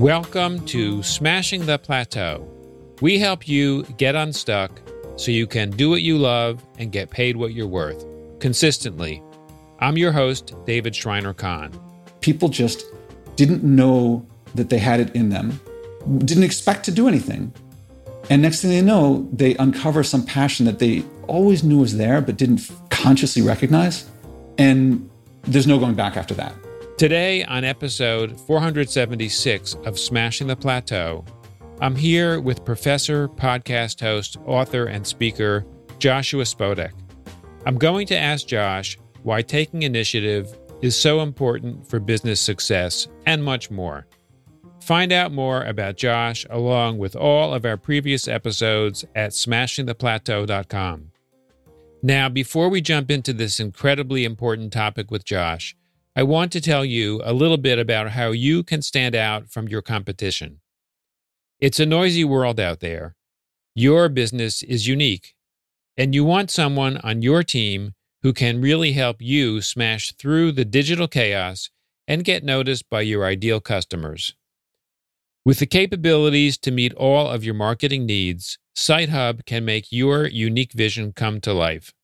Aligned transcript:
Welcome 0.00 0.64
to 0.64 1.02
Smashing 1.02 1.66
the 1.66 1.78
Plateau. 1.78 2.48
We 3.02 3.18
help 3.18 3.46
you 3.46 3.82
get 3.98 4.14
unstuck 4.14 4.80
so 5.16 5.30
you 5.30 5.46
can 5.46 5.68
do 5.68 5.90
what 5.90 6.00
you 6.00 6.16
love 6.16 6.64
and 6.78 6.90
get 6.90 7.10
paid 7.10 7.36
what 7.36 7.52
you're 7.52 7.66
worth 7.66 8.02
consistently. 8.38 9.22
I'm 9.78 9.98
your 9.98 10.10
host, 10.10 10.54
David 10.64 10.96
Shriner-Cahn. 10.96 11.78
People 12.22 12.48
just 12.48 12.86
didn't 13.36 13.62
know 13.62 14.26
that 14.54 14.70
they 14.70 14.78
had 14.78 15.00
it 15.00 15.14
in 15.14 15.28
them, 15.28 15.60
didn't 16.24 16.44
expect 16.44 16.86
to 16.86 16.90
do 16.90 17.06
anything. 17.06 17.52
And 18.30 18.40
next 18.40 18.62
thing 18.62 18.70
they 18.70 18.80
know, 18.80 19.28
they 19.34 19.54
uncover 19.56 20.02
some 20.02 20.24
passion 20.24 20.64
that 20.64 20.78
they 20.78 21.04
always 21.26 21.62
knew 21.62 21.76
was 21.80 21.98
there, 21.98 22.22
but 22.22 22.38
didn't 22.38 22.70
consciously 22.88 23.42
recognize. 23.42 24.08
And 24.56 25.10
there's 25.42 25.66
no 25.66 25.78
going 25.78 25.94
back 25.94 26.16
after 26.16 26.32
that. 26.36 26.54
Today, 27.00 27.44
on 27.44 27.64
episode 27.64 28.38
476 28.42 29.74
of 29.86 29.98
Smashing 29.98 30.48
the 30.48 30.54
Plateau, 30.54 31.24
I'm 31.80 31.96
here 31.96 32.42
with 32.42 32.62
professor, 32.62 33.26
podcast 33.26 34.02
host, 34.02 34.36
author, 34.44 34.84
and 34.84 35.06
speaker 35.06 35.64
Joshua 35.98 36.44
Spodek. 36.44 36.92
I'm 37.64 37.78
going 37.78 38.06
to 38.08 38.18
ask 38.18 38.46
Josh 38.46 38.98
why 39.22 39.40
taking 39.40 39.82
initiative 39.82 40.54
is 40.82 40.94
so 40.94 41.22
important 41.22 41.88
for 41.88 42.00
business 42.00 42.38
success 42.38 43.08
and 43.24 43.42
much 43.42 43.70
more. 43.70 44.06
Find 44.82 45.10
out 45.10 45.32
more 45.32 45.64
about 45.64 45.96
Josh 45.96 46.44
along 46.50 46.98
with 46.98 47.16
all 47.16 47.54
of 47.54 47.64
our 47.64 47.78
previous 47.78 48.28
episodes 48.28 49.06
at 49.14 49.30
smashingtheplateau.com. 49.30 51.12
Now, 52.02 52.28
before 52.28 52.68
we 52.68 52.82
jump 52.82 53.10
into 53.10 53.32
this 53.32 53.58
incredibly 53.58 54.26
important 54.26 54.74
topic 54.74 55.10
with 55.10 55.24
Josh, 55.24 55.74
I 56.16 56.24
want 56.24 56.50
to 56.52 56.60
tell 56.60 56.84
you 56.84 57.20
a 57.24 57.32
little 57.32 57.56
bit 57.56 57.78
about 57.78 58.10
how 58.10 58.32
you 58.32 58.64
can 58.64 58.82
stand 58.82 59.14
out 59.14 59.48
from 59.48 59.68
your 59.68 59.80
competition. 59.80 60.60
It's 61.60 61.78
a 61.78 61.86
noisy 61.86 62.24
world 62.24 62.58
out 62.58 62.80
there. 62.80 63.14
Your 63.76 64.08
business 64.08 64.62
is 64.64 64.88
unique, 64.88 65.34
and 65.96 66.12
you 66.12 66.24
want 66.24 66.50
someone 66.50 66.96
on 66.98 67.22
your 67.22 67.44
team 67.44 67.94
who 68.22 68.32
can 68.32 68.60
really 68.60 68.92
help 68.92 69.18
you 69.20 69.60
smash 69.60 70.12
through 70.14 70.52
the 70.52 70.64
digital 70.64 71.06
chaos 71.06 71.70
and 72.08 72.24
get 72.24 72.42
noticed 72.42 72.90
by 72.90 73.02
your 73.02 73.24
ideal 73.24 73.60
customers. 73.60 74.34
With 75.44 75.60
the 75.60 75.66
capabilities 75.66 76.58
to 76.58 76.72
meet 76.72 76.92
all 76.94 77.28
of 77.28 77.44
your 77.44 77.54
marketing 77.54 78.04
needs, 78.04 78.58
SiteHub 78.76 79.46
can 79.46 79.64
make 79.64 79.92
your 79.92 80.26
unique 80.26 80.72
vision 80.72 81.12
come 81.12 81.40
to 81.42 81.52
life. 81.52 81.94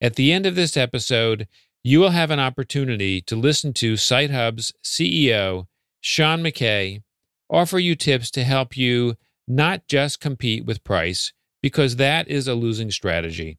At 0.00 0.16
the 0.16 0.32
end 0.32 0.44
of 0.44 0.54
this 0.54 0.76
episode, 0.76 1.46
you 1.82 2.00
will 2.00 2.10
have 2.10 2.30
an 2.30 2.40
opportunity 2.40 3.20
to 3.22 3.36
listen 3.36 3.72
to 3.74 3.94
SiteHub's 3.94 4.72
CEO, 4.84 5.66
Sean 6.00 6.42
McKay, 6.42 7.02
offer 7.50 7.78
you 7.78 7.94
tips 7.94 8.30
to 8.32 8.44
help 8.44 8.76
you 8.76 9.16
not 9.46 9.86
just 9.88 10.20
compete 10.20 10.64
with 10.64 10.84
price, 10.84 11.32
because 11.62 11.96
that 11.96 12.28
is 12.28 12.46
a 12.46 12.54
losing 12.54 12.90
strategy. 12.90 13.58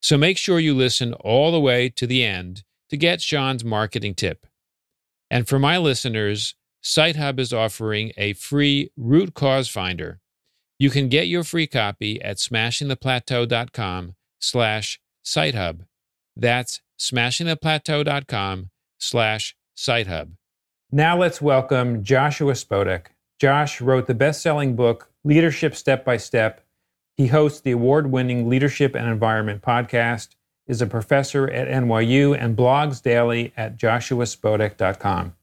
So 0.00 0.16
make 0.16 0.38
sure 0.38 0.58
you 0.58 0.74
listen 0.74 1.12
all 1.14 1.52
the 1.52 1.60
way 1.60 1.88
to 1.90 2.06
the 2.06 2.24
end 2.24 2.64
to 2.90 2.96
get 2.96 3.20
Sean's 3.20 3.64
marketing 3.64 4.14
tip. 4.14 4.46
And 5.30 5.48
for 5.48 5.58
my 5.58 5.78
listeners, 5.78 6.54
SiteHub 6.82 7.40
is 7.40 7.52
offering 7.52 8.12
a 8.16 8.32
free 8.34 8.92
root 8.96 9.34
cause 9.34 9.68
finder. 9.68 10.20
You 10.78 10.90
can 10.90 11.08
get 11.08 11.26
your 11.26 11.42
free 11.42 11.66
copy 11.66 12.22
at 12.22 12.36
smashingtheplateau.com 12.36 14.14
slash 14.38 15.00
SiteHub. 15.24 15.80
That's 16.36 16.80
smashingtheplateau.com 16.98 18.70
slash 18.98 19.54
SiteHub. 19.76 20.32
Now 20.90 21.18
let's 21.18 21.42
welcome 21.42 22.02
Joshua 22.02 22.52
Spodek. 22.52 23.06
Josh 23.38 23.80
wrote 23.80 24.06
the 24.06 24.14
best-selling 24.14 24.76
book, 24.76 25.10
Leadership 25.24 25.74
Step 25.74 26.04
by 26.04 26.16
Step. 26.16 26.64
He 27.16 27.26
hosts 27.26 27.60
the 27.60 27.72
award-winning 27.72 28.48
Leadership 28.48 28.94
and 28.94 29.06
Environment 29.08 29.62
podcast, 29.62 30.28
is 30.66 30.80
a 30.80 30.86
professor 30.86 31.48
at 31.50 31.68
NYU, 31.68 32.36
and 32.38 32.56
blogs 32.56 33.02
daily 33.02 33.52
at 33.56 33.76
joshuaspodek.com. 33.76 35.34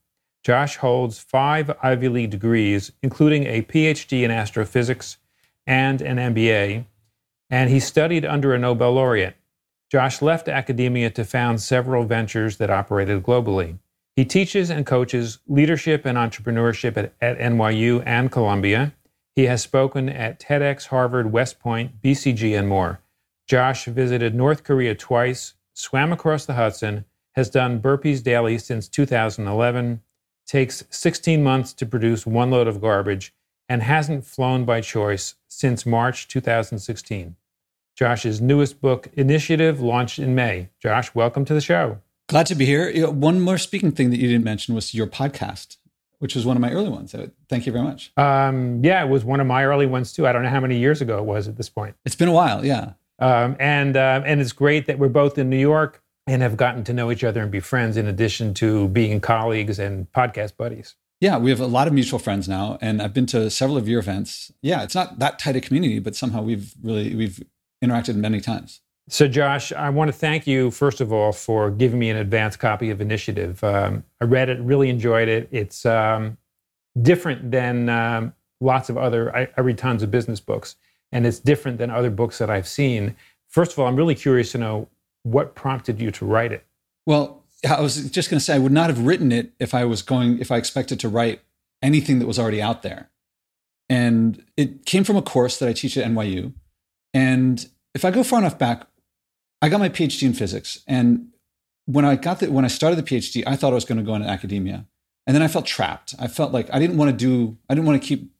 Josh 0.44 0.78
holds 0.78 1.20
five 1.20 1.72
Ivy 1.82 2.10
League 2.10 2.30
degrees, 2.32 2.92
including 3.02 3.46
a 3.46 3.62
PhD 3.62 4.24
in 4.24 4.32
astrophysics 4.32 5.18
and 5.66 6.02
an 6.02 6.18
MBA, 6.18 6.86
and 7.50 7.70
he 7.70 7.80
studied 7.80 8.26
under 8.26 8.54
a 8.54 8.60
Nobel 8.60 8.94
laureate. 8.94 9.36
Josh 9.94 10.24
left 10.24 10.50
academia 10.50 11.12
to 11.12 11.24
found 11.24 11.62
several 11.62 12.04
ventures 12.04 12.58
that 12.58 12.72
operated 12.72 13.22
globally. 13.22 13.78
He 14.16 14.26
teaches 14.26 14.72
and 14.72 14.88
coaches 14.88 15.38
leadership 15.48 16.04
and 16.04 16.18
entrepreneurship 16.18 16.98
at, 16.98 17.14
at, 17.22 17.38
NYU 17.38 18.02
and 18.04 18.32
Columbia. 18.32 18.96
He 19.36 19.44
has 19.44 19.62
spoken 19.62 20.10
at 20.10 20.40
TEDx, 20.40 20.88
Harvard, 20.88 21.32
West 21.32 21.60
Point, 21.60 22.02
BCG, 22.02 22.58
and 22.58 22.68
more. 22.68 23.02
Josh 23.46 23.86
visited 23.86 24.34
North 24.34 24.64
Korea 24.64 24.96
twice, 24.96 25.54
swam 25.76 26.12
across 26.12 26.48
the 26.48 26.56
Hudson, 26.56 27.06
has 27.34 27.52
done 27.52 27.80
burpees 27.80 28.24
daily 28.24 28.58
since 28.58 28.88
2011, 28.88 30.02
takes 30.48 30.86
16 30.90 31.44
months 31.44 31.72
to 31.74 31.86
produce 31.86 32.26
one 32.26 32.50
load 32.50 32.68
of 32.68 32.82
garbage, 32.82 33.32
and 33.70 33.84
hasn't 33.84 34.26
flown 34.26 34.66
by 34.66 34.82
choice 34.82 35.36
since 35.48 35.86
March 35.86 36.28
2016. 36.28 37.36
Josh's 37.96 38.42
newest 38.42 38.82
book, 38.82 39.08
Initiative, 39.14 39.80
launched 39.80 40.18
in 40.20 40.34
May. 40.34 40.70
Josh, 40.80 41.14
welcome 41.14 41.46
to 41.46 41.54
the 41.54 41.62
show. 41.62 42.00
Glad 42.28 42.48
to 42.48 42.56
be 42.56 42.66
here. 42.66 43.10
One 43.12 43.40
more 43.40 43.58
speaking 43.58 43.92
thing 43.92 44.10
that 44.10 44.20
you 44.20 44.28
didn't 44.28 44.44
mention 44.44 44.74
was 44.74 44.94
your 44.94 45.06
podcast, 45.06 45.78
which 46.20 46.36
was 46.36 46.46
one 46.46 46.58
of 46.58 46.62
my 46.62 46.72
early 46.72 46.90
ones. 46.90 47.12
So 47.12 47.30
thank 47.50 47.66
you 47.68 47.72
very 47.72 47.84
much. 47.84 48.12
Um, 48.18 48.84
yeah, 48.84 49.04
it 49.04 49.10
was 49.10 49.24
one 49.24 49.40
of 49.40 49.46
my 49.46 49.64
early 49.66 49.86
ones 49.86 50.12
too. 50.12 50.26
I 50.26 50.32
don't 50.32 50.42
know 50.42 50.50
how 50.50 50.60
many 50.60 50.80
years 50.80 51.02
ago 51.02 51.20
it 51.20 51.26
was 51.26 51.48
at 51.48 51.58
this 51.58 51.70
point. 51.70 51.96
It's 52.06 52.16
been 52.16 52.30
a 52.30 52.34
while, 52.34 52.66
yeah. 52.66 52.94
Um, 53.20 53.56
and 53.60 53.96
uh, 53.96 54.24
and 54.26 54.42
it's 54.42 54.54
great 54.54 54.88
that 54.88 54.98
we're 54.98 55.10
both 55.10 55.38
in 55.38 55.50
New 55.50 55.60
York 55.60 56.02
and 56.26 56.42
have 56.42 56.58
gotten 56.58 56.84
to 56.86 56.94
know 56.94 57.12
each 57.12 57.24
other 57.24 57.42
and 57.42 57.52
be 57.52 57.60
friends 57.60 57.98
in 57.98 58.08
addition 58.08 58.54
to 58.56 58.88
being 58.88 59.20
colleagues 59.20 59.78
and 59.78 60.12
podcast 60.14 60.58
buddies. 60.58 60.96
Yeah, 61.20 61.38
we 61.38 61.52
have 61.52 61.60
a 61.60 61.68
lot 61.68 61.88
of 61.88 61.94
mutual 61.94 62.20
friends 62.20 62.50
now, 62.50 62.78
and 62.82 63.02
I've 63.02 63.14
been 63.14 63.28
to 63.28 63.50
several 63.50 63.78
of 63.78 63.88
your 63.88 64.00
events. 64.00 64.52
Yeah, 64.62 64.84
it's 64.84 64.96
not 64.96 65.20
that 65.20 65.40
tight 65.40 65.56
a 65.56 65.62
community, 65.62 66.00
but 66.00 66.16
somehow 66.16 66.42
we've 66.42 66.74
really 66.82 67.16
we've 67.16 67.42
interacted 67.84 68.16
many 68.16 68.40
times. 68.40 68.82
So, 69.10 69.28
Josh, 69.28 69.74
I 69.74 69.90
want 69.90 70.08
to 70.08 70.14
thank 70.14 70.48
you, 70.48 70.72
first 70.72 71.02
of 71.02 71.12
all, 71.12 71.34
for 71.34 71.70
giving 71.70 72.00
me 72.00 72.10
an 72.10 72.18
advance 72.18 72.56
copy 72.56 72.90
of 72.90 73.02
Initiative. 73.02 73.62
Um, 73.64 74.06
I 74.22 74.26
read 74.26 74.48
it, 74.50 74.60
really 74.62 74.90
enjoyed 74.90 75.28
it. 75.28 75.50
It's 75.52 75.86
um, 75.86 76.38
different 77.02 77.52
than 77.52 77.90
um, 77.90 78.34
lots 78.62 78.90
of 78.90 78.98
other, 78.98 79.36
I, 79.36 79.50
I, 79.58 79.62
read 79.62 79.78
tons 79.78 80.04
of 80.04 80.12
business 80.12 80.40
books, 80.40 80.78
and 81.12 81.28
it's 81.28 81.40
different 81.40 81.80
than 81.80 81.90
other 81.90 82.10
books 82.10 82.38
that 82.38 82.50
I've 82.50 82.68
seen. 82.68 83.16
First 83.50 83.74
of 83.74 83.80
all, 83.80 83.88
I'm 83.88 83.98
really 83.98 84.16
curious 84.16 84.54
to 84.54 84.58
know 84.58 84.88
what 85.24 85.54
prompted 85.54 86.00
you 86.02 86.10
to 86.12 86.26
write 86.26 86.54
it. 86.54 86.66
Well, 87.06 87.44
I 87.70 87.82
was 87.82 88.10
just 88.10 88.30
going 88.30 88.40
to 88.40 88.44
say, 88.44 88.56
I 88.56 88.60
would 88.60 88.72
not 88.72 88.90
have 88.90 89.06
written 89.06 89.34
it 89.34 89.52
if 89.60 89.74
I 89.74 89.84
was 89.84 90.02
going, 90.02 90.40
if 90.40 90.50
I 90.50 90.58
expected 90.58 91.00
to 91.02 91.10
write 91.10 91.42
anything 91.82 92.20
that 92.20 92.28
was 92.28 92.40
already 92.40 92.62
out 92.62 92.84
there. 92.84 93.10
And 93.90 94.44
it 94.56 94.86
came 94.86 95.04
from 95.04 95.18
a 95.18 95.22
course 95.22 95.60
that 95.60 95.68
I 95.68 95.74
teach 95.74 95.98
at 95.98 96.10
NYU. 96.10 96.54
And 97.14 97.68
if 97.94 98.06
I 98.06 98.12
go 98.12 98.24
far 98.24 98.40
enough 98.40 98.58
back, 98.58 98.88
I 99.62 99.70
got 99.70 99.80
my 99.80 99.90
PhD 99.90 100.24
in 100.24 100.34
physics. 100.34 100.80
And 100.88 101.30
when 101.86 102.06
I 102.06 102.16
got 102.16 102.40
the, 102.40 102.52
when 102.52 102.66
I 102.66 102.70
started 102.70 102.96
the 102.96 103.04
PhD, 103.04 103.44
I 103.46 103.56
thought 103.56 103.72
I 103.72 103.76
was 103.76 103.86
going 103.86 103.98
to 103.98 104.04
go 104.04 104.16
into 104.16 104.28
academia. 104.28 104.86
And 105.26 105.36
then 105.36 105.42
I 105.42 105.48
felt 105.48 105.66
trapped. 105.66 106.16
I 106.20 106.28
felt 106.28 106.52
like 106.52 106.74
I 106.74 106.80
didn't 106.80 106.98
want 106.98 107.12
to 107.12 107.18
do, 107.18 107.58
I 107.70 107.76
didn't 107.76 107.88
want 107.88 108.02
to 108.02 108.08
keep 108.08 108.32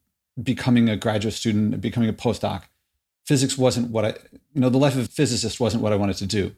becoming 0.42 0.90
a 0.90 0.98
graduate 0.98 1.34
student, 1.34 1.80
becoming 1.80 2.10
a 2.10 2.14
postdoc. 2.14 2.64
Physics 3.26 3.58
wasn't 3.58 3.90
what 3.90 4.06
I, 4.06 4.16
you 4.54 4.62
know, 4.62 4.70
the 4.70 4.78
life 4.78 4.96
of 4.96 5.06
a 5.06 5.08
physicist 5.08 5.60
wasn't 5.60 5.82
what 5.82 5.94
I 5.94 5.96
wanted 5.96 6.18
to 6.18 6.26
do. 6.26 6.54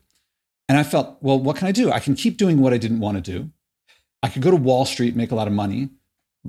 And 0.67 0.77
I 0.77 0.83
felt, 0.83 1.17
well, 1.21 1.39
what 1.39 1.57
can 1.57 1.67
I 1.67 1.71
do? 1.71 1.91
I 1.91 1.99
can 1.99 2.15
keep 2.15 2.37
doing 2.37 2.59
what 2.59 2.73
I 2.73 2.77
didn't 2.77 2.99
want 2.99 3.23
to 3.23 3.31
do. 3.31 3.51
I 4.23 4.29
could 4.29 4.41
go 4.41 4.49
to 4.49 4.57
Wall 4.57 4.85
Street, 4.85 5.15
make 5.15 5.31
a 5.31 5.35
lot 5.35 5.47
of 5.47 5.53
money. 5.53 5.89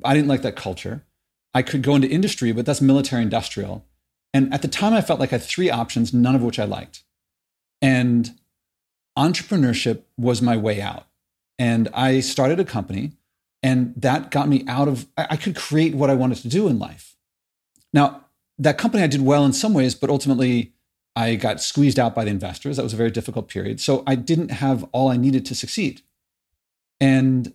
I 0.02 0.14
didn't 0.14 0.28
like 0.28 0.40
that 0.43 0.56
culture. 0.56 1.04
I 1.52 1.60
could 1.60 1.82
go 1.82 1.94
into 1.94 2.08
industry, 2.08 2.52
but 2.52 2.64
that's 2.64 2.81
military 2.81 3.22
industrial. 3.22 3.84
And 4.34 4.52
at 4.52 4.62
the 4.62 4.69
time, 4.69 4.93
I 4.93 5.00
felt 5.00 5.20
like 5.20 5.32
I 5.32 5.37
had 5.37 5.43
three 5.43 5.70
options, 5.70 6.12
none 6.12 6.34
of 6.34 6.43
which 6.43 6.58
I 6.58 6.64
liked. 6.64 7.05
And 7.81 8.38
entrepreneurship 9.17 10.02
was 10.19 10.43
my 10.43 10.56
way 10.56 10.81
out. 10.81 11.06
And 11.58 11.88
I 11.94 12.20
started 12.20 12.61
a 12.61 12.64
company, 12.64 13.12
and 13.62 13.94
that 13.96 14.31
got 14.31 14.49
me 14.49 14.64
out 14.69 14.88
of, 14.88 15.06
I 15.17 15.37
could 15.37 15.56
create 15.56 15.94
what 15.94 16.11
I 16.11 16.14
wanted 16.14 16.38
to 16.38 16.49
do 16.49 16.69
in 16.69 16.78
life. 16.78 17.17
Now, 17.93 18.26
that 18.58 18.78
company 18.78 19.02
I 19.02 19.06
did 19.06 19.23
well 19.23 19.44
in 19.44 19.52
some 19.52 19.73
ways, 19.73 19.94
but 19.94 20.11
ultimately 20.11 20.72
I 21.14 21.37
got 21.37 21.62
squeezed 21.62 21.99
out 21.99 22.14
by 22.14 22.25
the 22.25 22.31
investors. 22.31 22.76
That 22.76 22.82
was 22.82 22.93
a 22.93 22.96
very 22.96 23.11
difficult 23.11 23.49
period. 23.49 23.81
So 23.81 24.02
I 24.06 24.17
didn't 24.17 24.50
have 24.50 24.84
all 24.93 25.08
I 25.08 25.17
needed 25.17 25.46
to 25.46 25.55
succeed. 25.55 26.02
And 27.00 27.55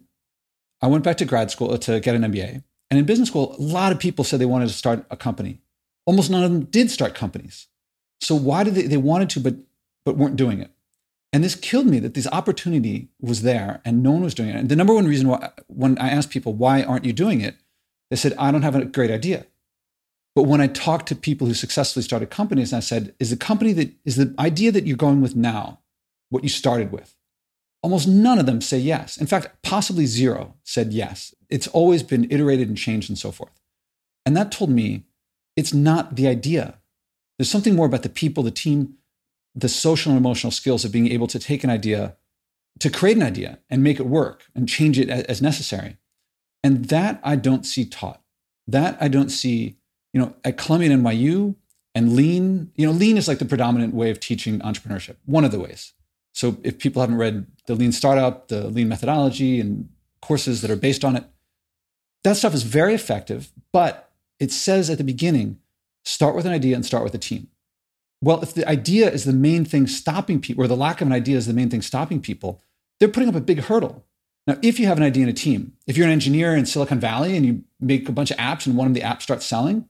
I 0.82 0.88
went 0.88 1.04
back 1.04 1.18
to 1.18 1.26
grad 1.26 1.52
school 1.52 1.78
to 1.78 2.00
get 2.00 2.16
an 2.16 2.24
MBA. 2.24 2.64
And 2.90 3.00
in 3.00 3.06
business 3.06 3.30
school, 3.30 3.56
a 3.58 3.62
lot 3.62 3.92
of 3.92 4.00
people 4.00 4.26
said 4.26 4.40
they 4.40 4.46
wanted 4.46 4.68
to 4.68 4.74
start 4.74 5.06
a 5.12 5.16
company. 5.16 5.60
Almost 6.06 6.30
none 6.30 6.44
of 6.44 6.52
them 6.52 6.66
did 6.66 6.92
start 6.92 7.16
companies. 7.16 7.68
So 8.20 8.36
why 8.36 8.64
did 8.64 8.76
they, 8.76 8.84
they 8.84 8.98
wanted 8.98 9.30
to, 9.32 9.40
but, 9.40 9.56
but 10.06 10.18
weren't 10.18 10.36
doing 10.36 10.60
it? 10.60 10.72
And 11.34 11.44
this 11.44 11.56
killed 11.56 11.88
me 11.88 12.00
that 12.00 12.14
this 12.14 12.28
opportunity 12.28 13.08
was 13.22 13.42
there 13.42 13.82
and 13.86 14.04
no 14.04 14.12
one 14.12 14.24
was 14.24 14.34
doing 14.34 14.50
it. 14.50 14.56
And 14.56 14.70
the 14.70 14.76
number 14.76 14.94
one 14.94 15.08
reason 15.08 15.28
why, 15.28 15.52
when 15.68 15.98
I 15.98 16.10
asked 16.10 16.30
people, 16.30 16.54
why 16.54 16.84
aren't 16.84 17.06
you 17.06 17.14
doing 17.14 17.42
it? 17.42 17.56
They 18.10 18.18
said, 18.18 18.34
I 18.38 18.52
don't 18.52 18.64
have 18.64 18.76
a 18.76 18.84
great 18.84 19.12
idea. 19.12 19.46
But 20.36 20.44
when 20.44 20.62
I 20.62 20.68
talked 20.68 21.08
to 21.08 21.16
people 21.16 21.48
who 21.48 21.54
successfully 21.54 22.04
started 22.04 22.30
companies, 22.30 22.72
and 22.72 22.78
I 22.78 22.82
said, 22.82 23.14
is 23.20 23.30
the 23.30 23.38
company 23.38 23.74
that 23.74 23.92
is 24.06 24.18
the 24.18 24.34
idea 24.40 24.72
that 24.72 24.86
you're 24.86 24.98
going 24.98 25.22
with 25.22 25.36
now 25.36 25.80
what 26.30 26.44
you 26.44 26.50
started 26.50 26.92
with? 26.92 27.16
Almost 27.82 28.08
none 28.08 28.40
of 28.40 28.46
them 28.46 28.62
say 28.62 28.78
yes. 28.78 29.18
In 29.18 29.28
fact, 29.28 29.62
possibly 29.64 30.06
zero 30.06 30.56
said 30.64 30.94
yes. 30.94 31.34
It's 31.50 31.68
always 31.68 32.04
been 32.04 32.30
iterated 32.30 32.68
and 32.68 32.78
changed 32.78 33.10
and 33.10 33.18
so 33.18 33.32
forth. 33.32 33.60
And 34.26 34.38
that 34.38 34.52
told 34.52 34.70
me 34.70 35.04
it's 35.56 35.74
not 35.74 36.16
the 36.16 36.28
idea. 36.28 36.80
There's 37.38 37.50
something 37.50 37.76
more 37.76 37.86
about 37.86 38.04
the 38.04 38.10
people, 38.10 38.44
the 38.44 38.52
team, 38.52 38.96
the 39.56 39.70
social 39.70 40.12
and 40.12 40.20
emotional 40.20 40.52
skills 40.52 40.86
of 40.86 40.92
being 40.92 41.12
able 41.12 41.28
to 41.28 41.40
take 41.40 41.64
an 41.64 41.70
idea, 41.70 42.16
to 42.80 42.90
create 42.90 43.18
an 43.18 43.24
idea 43.24 43.60
and 43.70 43.84
make 43.84 44.00
it 44.00 44.06
work 44.06 44.46
and 44.56 44.70
change 44.70 44.98
it 44.98 45.10
as 45.10 45.42
necessary. 45.42 45.98
And 46.64 46.86
that 46.86 47.20
I 47.24 47.36
don't 47.36 47.66
see 47.66 47.86
taught. 47.86 48.22
That 48.68 48.98
I 49.02 49.08
don't 49.08 49.30
see, 49.30 49.78
you 50.14 50.22
know, 50.22 50.36
at 50.44 50.58
Columbia 50.58 50.92
and 50.92 51.04
NYU 51.04 51.56
and 51.94 52.16
lean, 52.16 52.72
you 52.76 52.86
know, 52.86 52.94
lean 52.94 53.18
is 53.18 53.28
like 53.28 53.40
the 53.40 53.46
predominant 53.46 53.94
way 53.94 54.12
of 54.12 54.20
teaching 54.20 54.60
entrepreneurship, 54.60 55.18
one 55.26 55.44
of 55.44 55.52
the 55.52 55.60
ways. 55.60 55.94
So 56.34 56.58
if 56.64 56.78
people 56.78 57.02
haven't 57.02 57.18
read 57.18 57.48
the 57.66 57.76
lean 57.76 57.92
startup, 57.92 58.48
the 58.48 58.68
lean 58.68 58.88
methodology, 58.88 59.60
and 59.60 59.90
courses 60.22 60.62
that 60.62 60.72
are 60.72 60.78
based 60.78 61.04
on 61.04 61.16
it, 61.16 61.26
that 62.24 62.38
stuff 62.38 62.54
is 62.54 62.64
very 62.64 62.94
effective, 62.94 63.52
but 63.74 64.11
it 64.42 64.52
says 64.52 64.90
at 64.90 64.98
the 64.98 65.04
beginning, 65.04 65.60
start 66.04 66.36
with 66.36 66.48
an 66.48 66.52
idea 66.52 66.76
and 66.76 66.84
start 66.84 67.04
with 67.04 67.14
a 67.14 67.20
team. 67.20 67.48
Well, 68.24 68.42
if 68.42 68.56
the 68.56 68.68
idea 68.68 69.10
is 69.10 69.24
the 69.24 69.34
main 69.34 69.66
thing 69.66 69.86
stopping 69.86 70.42
people, 70.42 70.64
or 70.64 70.68
the 70.68 70.76
lack 70.76 71.00
of 71.00 71.08
an 71.08 71.14
idea 71.14 71.38
is 71.38 71.46
the 71.46 71.54
main 71.54 71.70
thing 71.70 71.84
stopping 71.84 72.20
people, 72.20 72.60
they're 73.00 73.08
putting 73.08 73.30
up 73.30 73.36
a 73.36 73.42
big 73.42 73.60
hurdle. 73.60 74.04
Now, 74.48 74.58
if 74.64 74.80
you 74.80 74.88
have 74.88 74.98
an 74.98 75.04
idea 75.04 75.24
and 75.24 75.30
a 75.30 75.34
team, 75.34 75.74
if 75.86 75.96
you're 75.96 76.08
an 76.08 76.12
engineer 76.12 76.56
in 76.56 76.66
Silicon 76.66 77.00
Valley 77.00 77.38
and 77.38 77.46
you 77.46 77.64
make 77.80 78.10
a 78.10 78.12
bunch 78.12 78.32
of 78.32 78.38
apps 78.38 78.66
and 78.66 78.76
one 78.76 78.88
of 78.88 78.96
the 78.96 79.02
apps 79.02 79.22
starts 79.22 79.46
selling, 79.46 79.86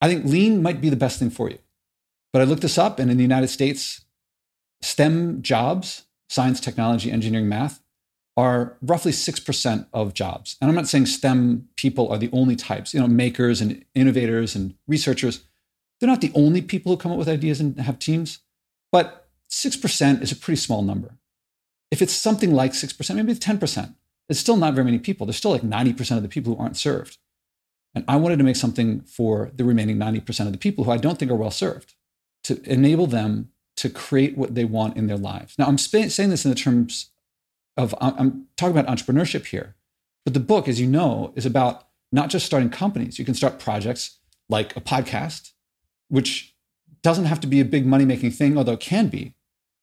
I 0.00 0.08
think 0.08 0.24
lean 0.24 0.60
might 0.60 0.80
be 0.80 0.90
the 0.90 0.96
best 0.96 1.20
thing 1.20 1.30
for 1.30 1.48
you. 1.48 1.58
But 2.32 2.42
I 2.42 2.46
looked 2.46 2.62
this 2.62 2.78
up, 2.78 2.98
and 2.98 3.12
in 3.12 3.16
the 3.16 3.22
United 3.22 3.48
States, 3.48 4.04
STEM 4.82 5.40
jobs, 5.40 6.06
science, 6.28 6.58
technology, 6.58 7.12
engineering, 7.12 7.48
math, 7.48 7.80
are 8.36 8.76
roughly 8.82 9.12
6% 9.12 9.86
of 9.92 10.14
jobs. 10.14 10.56
And 10.60 10.68
I'm 10.68 10.74
not 10.74 10.88
saying 10.88 11.06
STEM 11.06 11.68
people 11.76 12.10
are 12.10 12.18
the 12.18 12.30
only 12.32 12.56
types, 12.56 12.92
you 12.92 13.00
know, 13.00 13.06
makers 13.06 13.60
and 13.60 13.84
innovators 13.94 14.56
and 14.56 14.74
researchers. 14.88 15.44
They're 16.00 16.08
not 16.08 16.20
the 16.20 16.32
only 16.34 16.60
people 16.60 16.90
who 16.90 16.98
come 16.98 17.12
up 17.12 17.18
with 17.18 17.28
ideas 17.28 17.60
and 17.60 17.78
have 17.78 17.98
teams, 17.98 18.40
but 18.90 19.28
6% 19.50 20.22
is 20.22 20.32
a 20.32 20.36
pretty 20.36 20.60
small 20.60 20.82
number. 20.82 21.18
If 21.90 22.02
it's 22.02 22.12
something 22.12 22.52
like 22.52 22.72
6%, 22.72 23.14
maybe 23.14 23.30
it's 23.30 23.46
10%, 23.46 23.94
it's 24.28 24.40
still 24.40 24.56
not 24.56 24.74
very 24.74 24.84
many 24.84 24.98
people. 24.98 25.26
There's 25.26 25.36
still 25.36 25.52
like 25.52 25.62
90% 25.62 26.16
of 26.16 26.22
the 26.22 26.28
people 26.28 26.54
who 26.54 26.60
aren't 26.60 26.76
served. 26.76 27.18
And 27.94 28.04
I 28.08 28.16
wanted 28.16 28.38
to 28.38 28.44
make 28.44 28.56
something 28.56 29.02
for 29.02 29.52
the 29.54 29.64
remaining 29.64 29.96
90% 29.96 30.46
of 30.46 30.52
the 30.52 30.58
people 30.58 30.84
who 30.84 30.90
I 30.90 30.96
don't 30.96 31.18
think 31.18 31.30
are 31.30 31.36
well 31.36 31.52
served 31.52 31.94
to 32.44 32.60
enable 32.68 33.06
them 33.06 33.50
to 33.76 33.88
create 33.88 34.36
what 34.36 34.54
they 34.54 34.64
want 34.64 34.96
in 34.96 35.06
their 35.06 35.16
lives. 35.16 35.54
Now, 35.58 35.66
I'm 35.66 35.78
sp- 35.78 36.10
saying 36.10 36.30
this 36.30 36.44
in 36.44 36.50
the 36.50 36.56
terms 36.56 37.10
of, 37.76 37.94
I'm 38.00 38.46
talking 38.56 38.76
about 38.76 38.94
entrepreneurship 38.94 39.46
here, 39.46 39.74
but 40.24 40.34
the 40.34 40.40
book, 40.40 40.68
as 40.68 40.80
you 40.80 40.86
know, 40.86 41.32
is 41.34 41.46
about 41.46 41.88
not 42.12 42.30
just 42.30 42.46
starting 42.46 42.70
companies. 42.70 43.18
You 43.18 43.24
can 43.24 43.34
start 43.34 43.58
projects 43.58 44.18
like 44.48 44.76
a 44.76 44.80
podcast, 44.80 45.52
which 46.08 46.54
doesn't 47.02 47.24
have 47.24 47.40
to 47.40 47.46
be 47.46 47.60
a 47.60 47.64
big 47.64 47.86
money 47.86 48.04
making 48.04 48.30
thing, 48.30 48.56
although 48.56 48.72
it 48.72 48.80
can 48.80 49.08
be, 49.08 49.34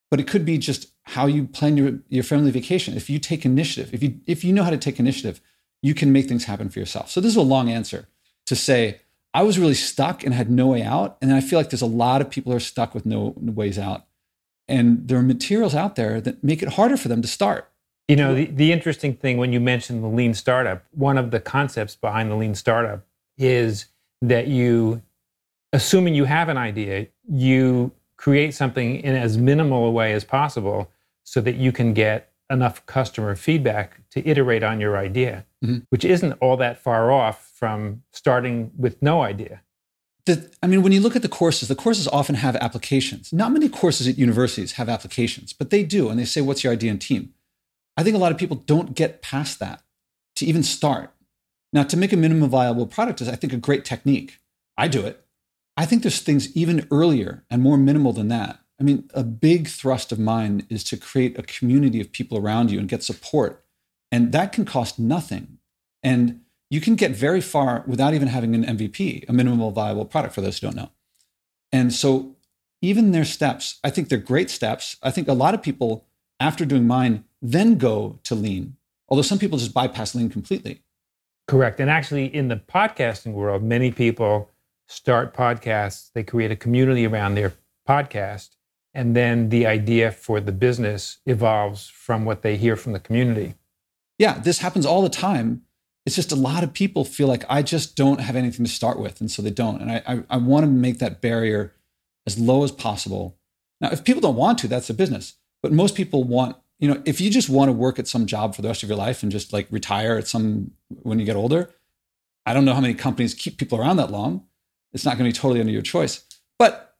but 0.10 0.20
it 0.20 0.28
could 0.28 0.46
be 0.46 0.58
just 0.58 0.88
how 1.04 1.26
you 1.26 1.46
plan 1.46 1.78
your, 1.78 2.00
your 2.10 2.24
family 2.24 2.52
vacation. 2.52 2.96
If 2.96 3.10
you 3.10 3.20
take 3.20 3.46
initiative, 3.46 3.94
if 3.94 4.02
you, 4.02 4.20
if 4.26 4.44
you 4.44 4.54
know 4.54 4.64
how 4.64 4.70
to 4.70 4.78
take 4.78 5.00
initiative, 5.00 5.42
you 5.82 5.94
can 5.94 6.12
make 6.12 6.28
things 6.28 6.46
happen 6.46 6.70
for 6.70 6.80
yourself. 6.80 7.10
So 7.10 7.20
this 7.20 7.32
is 7.32 7.38
a 7.38 7.42
long 7.42 7.70
answer 7.70 8.08
to 8.46 8.56
say, 8.56 9.02
I 9.34 9.44
was 9.44 9.58
really 9.58 9.74
stuck 9.74 10.24
and 10.24 10.34
had 10.34 10.52
no 10.52 10.68
way 10.68 10.84
out. 10.84 11.18
And 11.22 11.34
I 11.34 11.42
feel 11.42 11.58
like 11.58 11.70
there's 11.70 11.82
a 11.82 11.86
lot 11.86 12.22
of 12.22 12.30
people 12.30 12.54
are 12.54 12.60
stuck 12.60 12.94
with 12.94 13.06
no 13.06 13.34
ways 13.38 13.80
out. 13.80 14.06
And 14.68 15.08
there 15.08 15.18
are 15.18 15.24
materials 15.24 15.74
out 15.74 15.96
there 15.96 16.22
that 16.22 16.44
make 16.44 16.62
it 16.62 16.74
harder 16.74 16.98
for 16.98 17.08
them 17.08 17.22
to 17.22 17.28
start. 17.28 17.71
You 18.12 18.18
know, 18.18 18.36
the, 18.36 18.46
the 18.48 18.74
interesting 18.74 19.16
thing 19.16 19.38
when 19.38 19.54
you 19.54 19.62
mentioned 19.62 20.04
the 20.04 20.08
lean 20.10 20.34
startup, 20.34 20.84
one 20.92 21.18
of 21.18 21.32
the 21.32 21.40
concepts 21.40 21.96
behind 21.96 22.30
the 22.30 22.36
lean 22.36 22.56
startup 22.56 23.06
is 23.38 23.86
that 24.22 24.48
you, 24.48 25.02
assuming 25.72 26.14
you 26.14 26.26
have 26.26 26.50
an 26.50 26.58
idea, 26.58 27.08
you 27.32 27.94
create 28.18 28.54
something 28.54 28.98
in 28.98 29.16
as 29.16 29.38
minimal 29.38 29.86
a 29.86 29.92
way 29.92 30.12
as 30.12 30.26
possible 30.26 30.92
so 31.24 31.40
that 31.40 31.56
you 31.56 31.72
can 31.72 31.94
get 31.94 32.34
enough 32.50 32.86
customer 32.86 33.34
feedback 33.34 34.02
to 34.10 34.28
iterate 34.28 34.62
on 34.62 34.82
your 34.82 34.98
idea, 34.98 35.46
mm-hmm. 35.64 35.78
which 35.88 36.04
isn't 36.04 36.34
all 36.42 36.58
that 36.58 36.78
far 36.78 37.14
off 37.14 37.50
from 37.56 38.04
starting 38.12 38.72
with 38.78 39.02
no 39.02 39.22
idea. 39.22 39.62
The, 40.26 40.52
I 40.62 40.68
mean, 40.68 40.84
when 40.84 40.92
you 40.92 41.00
look 41.00 41.16
at 41.16 41.22
the 41.22 41.30
courses, 41.30 41.70
the 41.70 41.76
courses 41.76 42.10
often 42.10 42.36
have 42.36 42.58
applications. 42.58 43.32
Not 43.32 43.54
many 43.54 43.70
courses 43.70 44.06
at 44.06 44.18
universities 44.18 44.74
have 44.74 44.90
applications, 44.90 45.54
but 45.54 45.70
they 45.70 45.84
do. 45.84 46.10
And 46.10 46.20
they 46.20 46.26
say, 46.26 46.42
What's 46.42 46.62
your 46.62 46.74
idea 46.74 46.92
and 46.92 47.00
team? 47.00 47.34
I 48.02 48.04
think 48.04 48.16
a 48.16 48.20
lot 48.20 48.32
of 48.32 48.40
people 48.40 48.58
don't 48.58 48.96
get 48.96 49.22
past 49.22 49.60
that 49.60 49.84
to 50.38 50.46
even 50.48 50.64
start. 50.64 51.14
Now, 51.72 51.84
to 51.84 51.96
make 51.96 52.12
a 52.12 52.18
minimum 52.18 52.50
viable 52.50 52.88
product 52.88 53.22
is, 53.22 53.30
I 53.30 53.36
think, 53.36 53.54
a 53.54 53.58
great 53.58 53.86
technique. 53.86 54.40
I 54.76 54.88
do 54.88 55.06
it. 55.06 55.24
I 55.78 55.86
think 55.86 56.02
there's 56.02 56.20
things 56.20 56.52
even 56.58 56.88
earlier 56.90 57.46
and 57.52 57.62
more 57.62 57.78
minimal 57.78 58.12
than 58.12 58.28
that. 58.30 58.60
I 58.80 58.84
mean, 58.84 59.08
a 59.14 59.24
big 59.24 59.68
thrust 59.68 60.12
of 60.12 60.18
mine 60.18 60.66
is 60.68 60.84
to 60.86 60.98
create 60.98 61.38
a 61.38 61.44
community 61.44 62.02
of 62.02 62.12
people 62.12 62.40
around 62.40 62.72
you 62.72 62.80
and 62.80 62.90
get 62.90 63.04
support. 63.04 63.64
And 64.12 64.32
that 64.32 64.52
can 64.52 64.66
cost 64.66 64.98
nothing. 64.98 65.60
And 66.02 66.42
you 66.72 66.82
can 66.82 66.96
get 66.96 67.12
very 67.12 67.40
far 67.40 67.84
without 67.86 68.16
even 68.16 68.30
having 68.30 68.56
an 68.56 68.66
MVP, 68.78 69.30
a 69.30 69.32
minimum 69.32 69.72
viable 69.76 70.06
product, 70.06 70.34
for 70.34 70.42
those 70.42 70.58
who 70.58 70.66
don't 70.66 70.76
know. 70.76 70.90
And 71.72 71.94
so, 71.94 72.36
even 72.82 73.12
their 73.12 73.26
steps, 73.26 73.80
I 73.84 73.92
think 73.92 74.10
they're 74.10 74.18
great 74.18 74.50
steps. 74.50 74.98
I 75.04 75.12
think 75.12 75.28
a 75.28 75.34
lot 75.34 75.54
of 75.54 75.62
people, 75.62 76.08
after 76.40 76.66
doing 76.66 76.88
mine, 76.88 77.26
then 77.42 77.78
go 77.78 78.20
to 78.24 78.36
lean, 78.36 78.76
although 79.10 79.22
some 79.22 79.40
people 79.40 79.58
just 79.58 79.74
bypass 79.74 80.16
lean 80.16 80.30
completely. 80.30 80.82
Correct. 81.48 81.80
And 81.80 81.90
actually, 81.90 82.34
in 82.34 82.48
the 82.48 82.56
podcasting 82.56 83.34
world, 83.34 83.64
many 83.64 83.92
people 83.92 84.50
start 84.88 85.34
podcasts, 85.34 86.12
they 86.14 86.24
create 86.24 86.52
a 86.52 86.56
community 86.56 87.06
around 87.06 87.36
their 87.36 87.54
podcast 87.88 88.56
and 88.94 89.16
then 89.16 89.50
the 89.50 89.66
idea 89.66 90.12
for 90.12 90.40
the 90.40 90.52
business 90.52 91.20
evolves 91.26 91.88
from 91.88 92.26
what 92.26 92.42
they 92.42 92.58
hear 92.58 92.76
from 92.76 92.94
the 92.94 93.00
community. 93.00 93.56
Yeah, 94.18 94.40
this 94.40 94.60
happens 94.60 94.86
all 94.86 95.02
the 95.02 95.10
time. 95.10 95.64
It's 96.06 96.16
just 96.16 96.32
a 96.32 96.36
lot 96.36 96.64
of 96.64 96.74
people 96.74 97.06
feel 97.06 97.28
like 97.28 97.46
I 97.48 97.62
just 97.62 97.96
don't 97.96 98.20
have 98.20 98.36
anything 98.36 98.66
to 98.66 98.72
start 98.72 99.00
with, 99.00 99.22
and 99.22 99.32
so 99.32 99.42
they 99.42 99.52
don't. 99.52 99.82
And 99.82 99.92
I, 99.92 100.04
I, 100.06 100.24
I 100.32 100.38
want 100.38 100.64
to 100.66 100.70
make 100.70 101.00
that 101.00 101.22
barrier 101.22 101.74
as 102.26 102.38
low 102.38 102.64
as 102.64 102.72
possible. 102.72 103.38
Now, 103.80 103.90
if 103.92 104.04
people 104.04 104.22
don't 104.22 104.36
want 104.36 104.58
to, 104.60 104.68
that's 104.68 104.90
a 104.90 104.94
business. 104.94 105.36
But 105.64 105.72
most 105.72 105.96
people 105.96 106.24
want, 106.24 106.58
you 106.82 106.88
know, 106.88 107.02
if 107.06 107.22
you 107.22 107.30
just 107.30 107.48
want 107.48 107.70
to 107.70 107.74
work 107.74 108.00
at 108.00 108.08
some 108.08 108.26
job 108.26 108.56
for 108.56 108.64
the 108.64 108.68
rest 108.68 108.82
of 108.82 108.90
your 108.90 108.98
life 108.98 109.22
and 109.22 109.32
just 109.32 109.54
like 109.54 109.68
retire 109.70 110.18
at 110.18 110.28
some 110.28 110.72
when 111.04 111.20
you 111.20 111.26
get 111.26 111.36
older, 111.36 111.74
I 112.46 112.54
don't 112.54 112.66
know 112.66 112.74
how 112.74 112.82
many 112.82 112.96
companies 112.96 113.36
keep 113.36 113.58
people 113.58 113.80
around 113.80 113.98
that 113.98 114.10
long. 114.10 114.48
It's 114.92 115.06
not 115.06 115.18
going 115.18 115.32
to 115.32 115.34
be 115.34 115.40
totally 115.40 115.60
under 115.60 115.72
your 115.72 115.84
choice. 115.84 116.26
But 116.58 116.98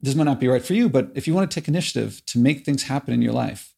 this 0.00 0.16
might 0.16 0.24
not 0.24 0.40
be 0.40 0.48
right 0.48 0.64
for 0.64 0.74
you, 0.74 0.88
but 0.88 1.12
if 1.14 1.28
you 1.28 1.32
want 1.32 1.48
to 1.48 1.54
take 1.54 1.68
initiative 1.68 2.26
to 2.26 2.40
make 2.40 2.64
things 2.64 2.82
happen 2.82 3.14
in 3.14 3.22
your 3.22 3.32
life, 3.32 3.72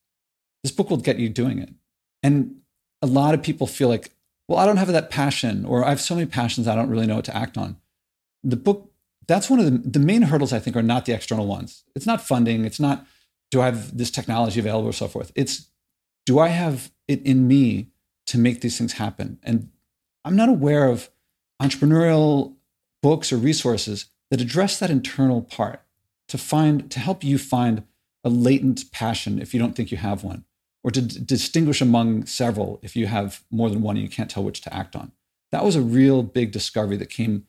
this 0.63 0.73
book 0.73 0.89
will 0.89 0.97
get 0.97 1.19
you 1.19 1.29
doing 1.29 1.59
it. 1.59 1.75
And 2.23 2.57
a 3.03 3.07
lot 3.07 3.35
of 3.35 3.43
people 3.43 3.67
feel 3.67 3.89
like, 3.89 4.13
well, 4.49 4.59
I 4.59 4.65
don't 4.65 4.79
have 4.79 4.89
that 4.89 5.11
passion, 5.11 5.67
or 5.67 5.85
I 5.85 5.91
have 5.91 6.01
so 6.01 6.15
many 6.15 6.27
passions, 6.27 6.67
I 6.67 6.75
don't 6.75 6.89
really 6.89 7.07
know 7.07 7.17
what 7.17 7.27
to 7.27 7.37
act 7.37 7.59
on. 7.59 7.77
The 8.43 8.57
book, 8.57 8.91
that's 9.27 9.51
one 9.51 9.59
of 9.59 9.67
the, 9.67 9.73
the 9.87 9.99
main 9.99 10.23
hurdles, 10.23 10.53
I 10.53 10.61
think, 10.61 10.77
are 10.77 10.83
not 10.83 11.05
the 11.05 11.13
external 11.13 11.47
ones. 11.47 11.85
It's 11.95 12.07
not 12.07 12.27
funding, 12.27 12.65
it's 12.65 12.81
not, 12.81 13.07
do 13.53 13.61
I 13.61 13.67
have 13.67 13.97
this 13.97 14.11
technology 14.11 14.59
available 14.59 14.89
or 14.89 14.95
so 14.95 15.07
forth. 15.07 15.31
It's, 15.37 15.69
do 16.27 16.39
I 16.39 16.49
have 16.49 16.91
it 17.07 17.23
in 17.23 17.47
me 17.47 17.89
to 18.27 18.39
make 18.39 18.63
these 18.63 18.79
things 18.79 18.95
happen? 18.95 19.39
And 19.43 19.69
I'm 20.25 20.35
not 20.35 20.49
aware 20.49 20.89
of 20.89 21.11
entrepreneurial 21.61 22.57
books 23.03 23.33
or 23.33 23.37
resources 23.37 24.07
that 24.31 24.41
address 24.41 24.79
that 24.79 24.91
internal 24.91 25.43
part 25.43 25.83
to 26.29 26.39
find 26.39 26.91
to 26.91 26.99
help 26.99 27.23
you 27.23 27.37
find 27.37 27.85
a 28.25 28.31
latent 28.31 28.91
passion 28.91 29.41
if 29.41 29.53
you 29.53 29.61
don't 29.61 29.77
think 29.77 29.91
you 29.91 29.99
have 29.99 30.25
one 30.25 30.45
or 30.83 30.91
to 30.91 31.03
d- 31.03 31.21
distinguish 31.25 31.81
among 31.81 32.25
several 32.25 32.81
if 32.83 32.97
you 32.97 33.07
have 33.07 33.43
more 33.51 33.69
than 33.69 33.83
one 33.83 33.97
and 33.97 34.03
you 34.03 34.09
can't 34.09 34.31
tell 34.31 34.43
which 34.43 34.61
to 34.63 34.75
act 34.75 34.97
on 34.97 35.13
that 35.51 35.65
was 35.65 35.77
a 35.77 35.83
real 35.83 36.23
big 36.23 36.53
discovery 36.53 36.97
that 36.97 37.11
came 37.11 37.47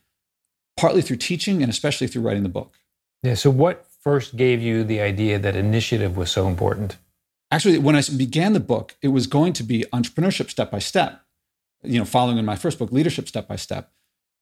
partly 0.76 1.02
through 1.02 1.16
teaching 1.16 1.62
and 1.62 1.70
especially 1.70 2.08
through 2.08 2.24
writing 2.24 2.44
the 2.44 2.50
book 2.50 2.74
yeah 3.22 3.36
so 3.36 3.50
what 3.50 3.88
first 4.04 4.36
gave 4.36 4.62
you 4.62 4.84
the 4.84 5.02
idea 5.02 5.40
that 5.40 5.56
initiative 5.56 6.18
was 6.18 6.32
so 6.32 6.48
important 6.48 6.98
actually 7.52 7.78
when 7.78 7.96
i 7.96 8.02
began 8.18 8.54
the 8.54 8.60
book 8.60 8.96
it 9.02 9.10
was 9.10 9.28
going 9.28 9.54
to 9.54 9.64
be 9.64 9.86
entrepreneurship 9.94 10.50
step 10.50 10.70
by 10.72 10.80
step 10.80 11.22
you 11.84 12.00
know 12.00 12.06
following 12.06 12.38
in 12.38 12.46
my 12.46 12.56
first 12.56 12.80
book 12.80 12.92
leadership 12.92 13.28
step 13.28 13.48
by 13.48 13.56
step 13.56 13.92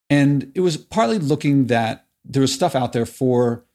and 0.10 0.52
it 0.56 0.60
was 0.60 0.76
partly 0.76 1.18
looking 1.18 1.68
that 1.68 2.08
there 2.26 2.42
was 2.42 2.54
stuff 2.54 2.76
out 2.76 2.92
there 2.92 3.06
for 3.06 3.66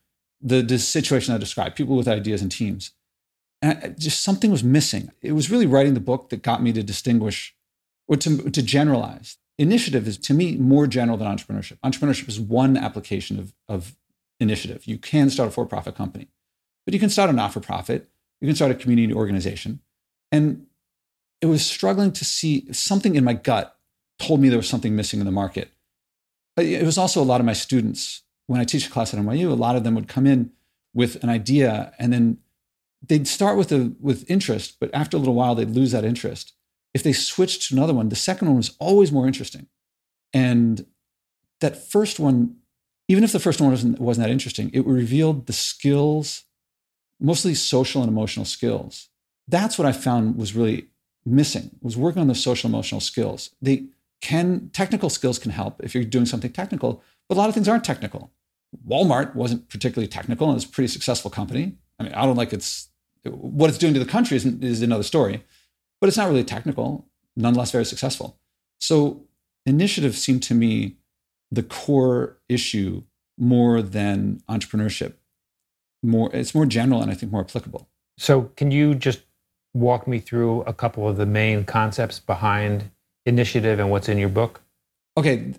the, 0.41 0.63
the 0.63 0.79
situation 0.79 1.35
I 1.35 1.39
described, 1.39 1.77
people 1.77 1.97
with 1.97 2.07
ideas 2.07 2.43
and 2.43 2.53
teams. 2.53 2.93
And 3.63 3.99
just 3.99 4.23
something 4.23 4.51
was 4.51 4.63
missing. 4.63 5.11
It 5.23 5.33
was 5.33 5.51
really 5.51 5.67
writing 5.67 5.95
the 5.95 6.01
book 6.01 6.29
that 6.29 6.43
got 6.43 6.63
me 6.63 6.73
to 6.75 6.83
distinguish 6.83 7.57
or 8.07 8.17
to, 8.17 8.51
to 8.51 8.63
generalize 8.63 9.39
initiative 9.59 10.07
is 10.07 10.19
to 10.19 10.35
me 10.35 10.57
more 10.57 10.87
general 10.87 11.17
than 11.17 11.27
entrepreneurship. 11.27 11.79
Entrepreneurship 11.79 12.29
is 12.29 12.39
one 12.39 12.77
application 12.77 13.39
of, 13.39 13.55
of 13.67 13.97
initiative. 14.41 14.87
You 14.87 14.99
can 14.99 15.31
start 15.31 15.49
a 15.49 15.53
for 15.53 15.67
profit 15.67 15.95
company, 15.95 16.29
but 16.85 16.95
you 16.95 17.01
can 17.01 17.11
start 17.11 17.31
a 17.31 17.33
not 17.33 17.53
for 17.53 17.61
profit. 17.61 18.09
You 18.41 18.49
can 18.49 18.57
start 18.57 18.71
a 18.71 18.75
community 18.75 19.15
organization. 19.15 19.81
And 20.31 20.67
it 21.41 21.47
was 21.47 21.65
struggling 21.65 22.13
to 22.13 22.25
see 22.25 22.71
something 22.73 23.15
in 23.15 23.25
my 23.25 23.35
gut 23.35 23.77
told 24.19 24.41
me 24.41 24.49
there 24.49 24.59
was 24.59 24.69
something 24.69 24.97
missing 24.97 25.21
in 25.21 25.27
the 25.27 25.33
market. 25.33 25.71
Uh, 26.59 26.63
it 26.63 26.85
was 26.85 26.99
also 26.99 27.23
a 27.23 27.25
lot 27.25 27.41
of 27.41 27.47
my 27.47 27.53
students. 27.53 28.23
When 28.47 28.61
I 28.61 28.65
teach 28.65 28.87
a 28.87 28.91
class 28.91 29.13
at 29.13 29.21
NYU, 29.21 29.51
a 29.51 29.55
lot 29.55 29.77
of 29.77 29.85
them 29.85 29.95
would 29.95 30.09
come 30.09 30.27
in 30.27 30.53
with 30.95 31.23
an 31.23 31.29
idea 31.29 31.93
and 31.99 32.13
then 32.13 32.39
they'd 33.07 33.29
start 33.29 33.59
with 33.59 33.73
a 33.73 33.93
with 34.01 34.29
interest, 34.31 34.77
but 34.81 34.91
after 34.95 35.17
a 35.17 35.21
little 35.21 35.35
while 35.35 35.55
they'd 35.55 35.71
lose 35.71 35.93
that 35.93 36.05
interest. 36.05 36.53
If 36.95 37.03
they 37.03 37.13
switched 37.13 37.69
to 37.69 37.75
another 37.75 37.93
one, 37.93 38.09
the 38.09 38.17
second 38.17 38.49
one 38.49 38.57
was 38.57 38.75
always 38.79 39.13
more 39.13 39.27
interesting. 39.27 39.67
And 40.33 40.87
that 41.61 41.91
first 41.91 42.19
one, 42.19 42.57
even 43.09 43.25
if 43.25 43.33
the 43.33 43.41
first 43.41 43.61
one 43.61 43.71
wasn't, 43.71 44.01
wasn't 44.01 44.27
that 44.27 44.33
interesting, 44.33 44.71
it 44.73 44.85
revealed 44.87 45.47
the 45.47 45.53
skills, 45.53 46.45
mostly 47.21 47.55
social 47.55 48.03
and 48.03 48.11
emotional 48.11 48.45
skills. 48.45 49.09
That's 49.49 49.79
what 49.79 49.87
I 49.87 49.93
found 49.93 50.37
was 50.37 50.55
really 50.55 50.89
missing, 51.25 51.71
was 51.81 51.97
working 51.97 52.21
on 52.21 52.29
the 52.29 52.35
social 52.35 52.69
emotional 52.69 53.01
skills. 53.01 53.51
They 53.63 53.87
can 54.21 54.71
technical 54.73 55.11
skills 55.11 55.39
can 55.39 55.51
help 55.51 55.83
if 55.83 55.95
you're 55.95 56.05
doing 56.05 56.27
something 56.27 56.53
technical, 56.53 57.03
but 57.29 57.37
a 57.37 57.39
lot 57.39 57.49
of 57.49 57.55
things 57.55 57.69
aren't 57.69 57.85
technical. 57.85 58.33
Walmart 58.87 59.35
wasn't 59.35 59.69
particularly 59.69 60.09
technical 60.09 60.49
and 60.49 60.57
it's 60.57 60.65
a 60.65 60.69
pretty 60.69 60.89
successful 60.89 61.31
company. 61.31 61.77
I 61.99 62.03
mean, 62.03 62.13
I 62.13 62.25
don't 62.27 62.37
like 62.37 62.53
it's 62.53 62.89
what 63.25 63.69
it's 63.69 63.79
doing 63.79 63.95
to 63.95 64.01
the 64.01 64.07
country 64.07 64.37
is, 64.37 64.45
is 64.45 64.83
another 64.83 65.03
story, 65.03 65.43
but 66.01 66.09
it's 66.09 66.17
not 66.17 66.29
really 66.29 66.45
technical, 66.45 67.07
nonetheless 67.37 67.71
very 67.71 67.85
successful. 67.85 68.39
So 68.81 69.25
initiative 69.65 70.17
seemed 70.17 70.43
to 70.45 70.55
me 70.55 70.97
the 71.51 71.63
core 71.63 72.39
issue 72.49 73.03
more 73.39 73.83
than 73.83 74.43
entrepreneurship. 74.49 75.15
More, 76.03 76.31
it's 76.35 76.55
more 76.55 76.67
general 76.67 77.03
and 77.03 77.11
I 77.11 77.15
think 77.15 77.33
more 77.33 77.41
applicable. 77.41 77.89
So, 78.19 78.51
can 78.57 78.71
you 78.71 78.95
just 78.95 79.21
walk 79.75 80.09
me 80.09 80.19
through 80.19 80.63
a 80.63 80.73
couple 80.73 81.09
of 81.09 81.17
the 81.17 81.27
main 81.27 81.65
concepts 81.65 82.19
behind 82.19 82.91
initiative 83.27 83.79
and 83.79 83.91
what's 83.91 84.09
in 84.09 84.19
your 84.19 84.29
book? 84.29 84.63
Okay, 85.17 85.55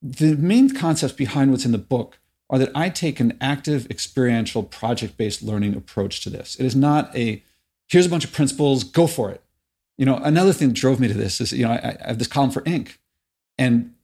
the 0.00 0.36
main 0.36 0.74
concepts 0.74 1.12
behind 1.12 1.50
what's 1.50 1.64
in 1.64 1.72
the 1.72 1.78
book 1.78 2.18
are 2.50 2.58
that 2.58 2.70
I 2.74 2.88
take 2.88 3.20
an 3.20 3.36
active, 3.40 3.90
experiential, 3.90 4.62
project 4.62 5.16
based 5.16 5.42
learning 5.42 5.74
approach 5.74 6.22
to 6.22 6.30
this. 6.30 6.56
It 6.56 6.64
is 6.64 6.74
not 6.74 7.14
a 7.14 7.42
here's 7.88 8.06
a 8.06 8.10
bunch 8.10 8.24
of 8.24 8.32
principles, 8.32 8.84
go 8.84 9.06
for 9.06 9.30
it. 9.30 9.42
You 9.96 10.06
know, 10.06 10.16
another 10.16 10.52
thing 10.52 10.68
that 10.68 10.74
drove 10.74 11.00
me 11.00 11.08
to 11.08 11.14
this 11.14 11.40
is, 11.40 11.52
you 11.52 11.64
know, 11.64 11.72
I, 11.72 11.96
I 12.04 12.08
have 12.08 12.18
this 12.18 12.28
column 12.28 12.50
for 12.50 12.62
Inc. 12.62 12.96
And 13.56 13.94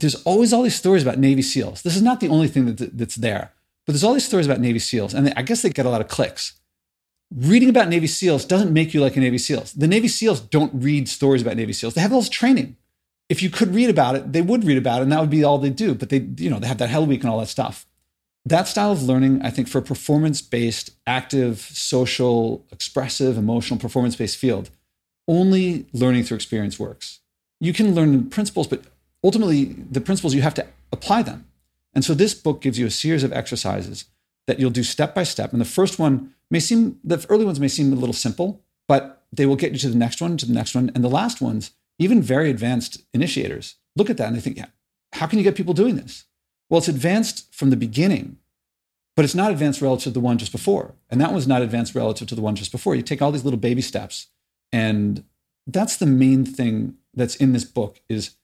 there's 0.00 0.16
always 0.24 0.52
all 0.52 0.62
these 0.62 0.74
stories 0.74 1.02
about 1.02 1.18
Navy 1.18 1.42
SEALs. 1.42 1.82
This 1.82 1.96
is 1.96 2.02
not 2.02 2.20
the 2.20 2.28
only 2.28 2.48
thing 2.48 2.66
that, 2.66 2.96
that's 2.96 3.16
there, 3.16 3.52
but 3.86 3.92
there's 3.92 4.04
all 4.04 4.14
these 4.14 4.26
stories 4.26 4.46
about 4.46 4.60
Navy 4.60 4.78
SEALs. 4.78 5.14
And 5.14 5.32
I 5.36 5.42
guess 5.42 5.62
they 5.62 5.70
get 5.70 5.86
a 5.86 5.90
lot 5.90 6.00
of 6.00 6.08
clicks. 6.08 6.54
Reading 7.34 7.68
about 7.68 7.88
Navy 7.88 8.08
SEALs 8.08 8.44
doesn't 8.44 8.72
make 8.72 8.92
you 8.92 9.00
like 9.00 9.16
a 9.16 9.20
Navy 9.20 9.38
SEALs. 9.38 9.72
The 9.72 9.86
Navy 9.86 10.08
SEAls 10.08 10.40
don't 10.50 10.72
read 10.74 11.08
stories 11.08 11.42
about 11.42 11.56
Navy 11.56 11.72
SEAls. 11.72 11.94
They 11.94 12.00
have 12.00 12.12
all 12.12 12.20
this 12.20 12.28
training. 12.28 12.76
If 13.28 13.42
you 13.42 13.50
could 13.50 13.72
read 13.72 13.88
about 13.88 14.16
it, 14.16 14.32
they 14.32 14.42
would 14.42 14.64
read 14.64 14.78
about 14.78 14.98
it, 14.98 15.02
and 15.04 15.12
that 15.12 15.20
would 15.20 15.30
be 15.30 15.44
all 15.44 15.58
they 15.58 15.70
do. 15.70 15.94
But 15.94 16.08
they, 16.08 16.28
you 16.36 16.50
know, 16.50 16.58
they 16.58 16.66
have 16.66 16.78
that 16.78 16.88
Hell 16.88 17.06
Week 17.06 17.20
and 17.20 17.30
all 17.30 17.38
that 17.38 17.46
stuff. 17.46 17.86
That 18.44 18.66
style 18.66 18.90
of 18.90 19.02
learning, 19.04 19.42
I 19.42 19.50
think, 19.50 19.68
for 19.68 19.78
a 19.78 19.82
performance-based, 19.82 20.90
active, 21.06 21.60
social, 21.60 22.66
expressive, 22.72 23.38
emotional, 23.38 23.78
performance-based 23.78 24.36
field, 24.36 24.70
only 25.28 25.86
learning 25.92 26.24
through 26.24 26.36
experience 26.36 26.80
works. 26.80 27.20
You 27.60 27.72
can 27.72 27.94
learn 27.94 28.30
principles, 28.30 28.66
but 28.66 28.82
ultimately, 29.22 29.64
the 29.64 30.00
principles 30.00 30.34
you 30.34 30.42
have 30.42 30.54
to 30.54 30.66
apply 30.92 31.22
them. 31.22 31.46
And 31.94 32.04
so, 32.04 32.14
this 32.14 32.34
book 32.34 32.60
gives 32.60 32.78
you 32.78 32.86
a 32.86 32.90
series 32.90 33.24
of 33.24 33.32
exercises 33.32 34.06
that 34.46 34.58
you'll 34.58 34.70
do 34.70 34.82
step 34.82 35.14
by 35.14 35.22
step. 35.22 35.52
And 35.52 35.60
the 35.60 35.66
first 35.66 35.98
one 35.98 36.34
may 36.50 36.60
seem, 36.60 36.98
the 37.04 37.24
early 37.28 37.44
ones 37.44 37.60
may 37.60 37.68
seem 37.68 37.92
a 37.92 37.96
little 37.96 38.12
simple, 38.12 38.62
but 38.88 39.24
they 39.32 39.46
will 39.46 39.56
get 39.56 39.72
you 39.72 39.78
to 39.78 39.88
the 39.88 39.96
next 39.96 40.20
one, 40.20 40.36
to 40.36 40.46
the 40.46 40.52
next 40.52 40.74
one. 40.74 40.90
And 40.94 41.04
the 41.04 41.08
last 41.08 41.40
ones, 41.40 41.70
even 41.98 42.22
very 42.22 42.50
advanced 42.50 43.02
initiators, 43.14 43.76
look 43.94 44.10
at 44.10 44.16
that 44.16 44.28
and 44.28 44.36
they 44.36 44.40
think, 44.40 44.56
yeah, 44.56 44.66
how 45.12 45.26
can 45.26 45.38
you 45.38 45.44
get 45.44 45.54
people 45.54 45.74
doing 45.74 45.96
this? 45.96 46.24
Well, 46.68 46.78
it's 46.78 46.88
advanced 46.88 47.52
from 47.54 47.70
the 47.70 47.76
beginning, 47.76 48.38
but 49.16 49.24
it's 49.24 49.34
not 49.34 49.50
advanced 49.50 49.82
relative 49.82 50.04
to 50.04 50.10
the 50.10 50.20
one 50.20 50.38
just 50.38 50.52
before. 50.52 50.94
And 51.10 51.20
that 51.20 51.32
one's 51.32 51.48
not 51.48 51.62
advanced 51.62 51.94
relative 51.94 52.28
to 52.28 52.34
the 52.34 52.40
one 52.40 52.56
just 52.56 52.72
before. 52.72 52.94
You 52.94 53.02
take 53.02 53.20
all 53.20 53.32
these 53.32 53.44
little 53.44 53.58
baby 53.58 53.82
steps. 53.82 54.28
And 54.72 55.24
that's 55.66 55.96
the 55.96 56.06
main 56.06 56.44
thing 56.44 56.94
that's 57.14 57.36
in 57.36 57.52
this 57.52 57.64
book 57.64 58.00
is 58.08 58.36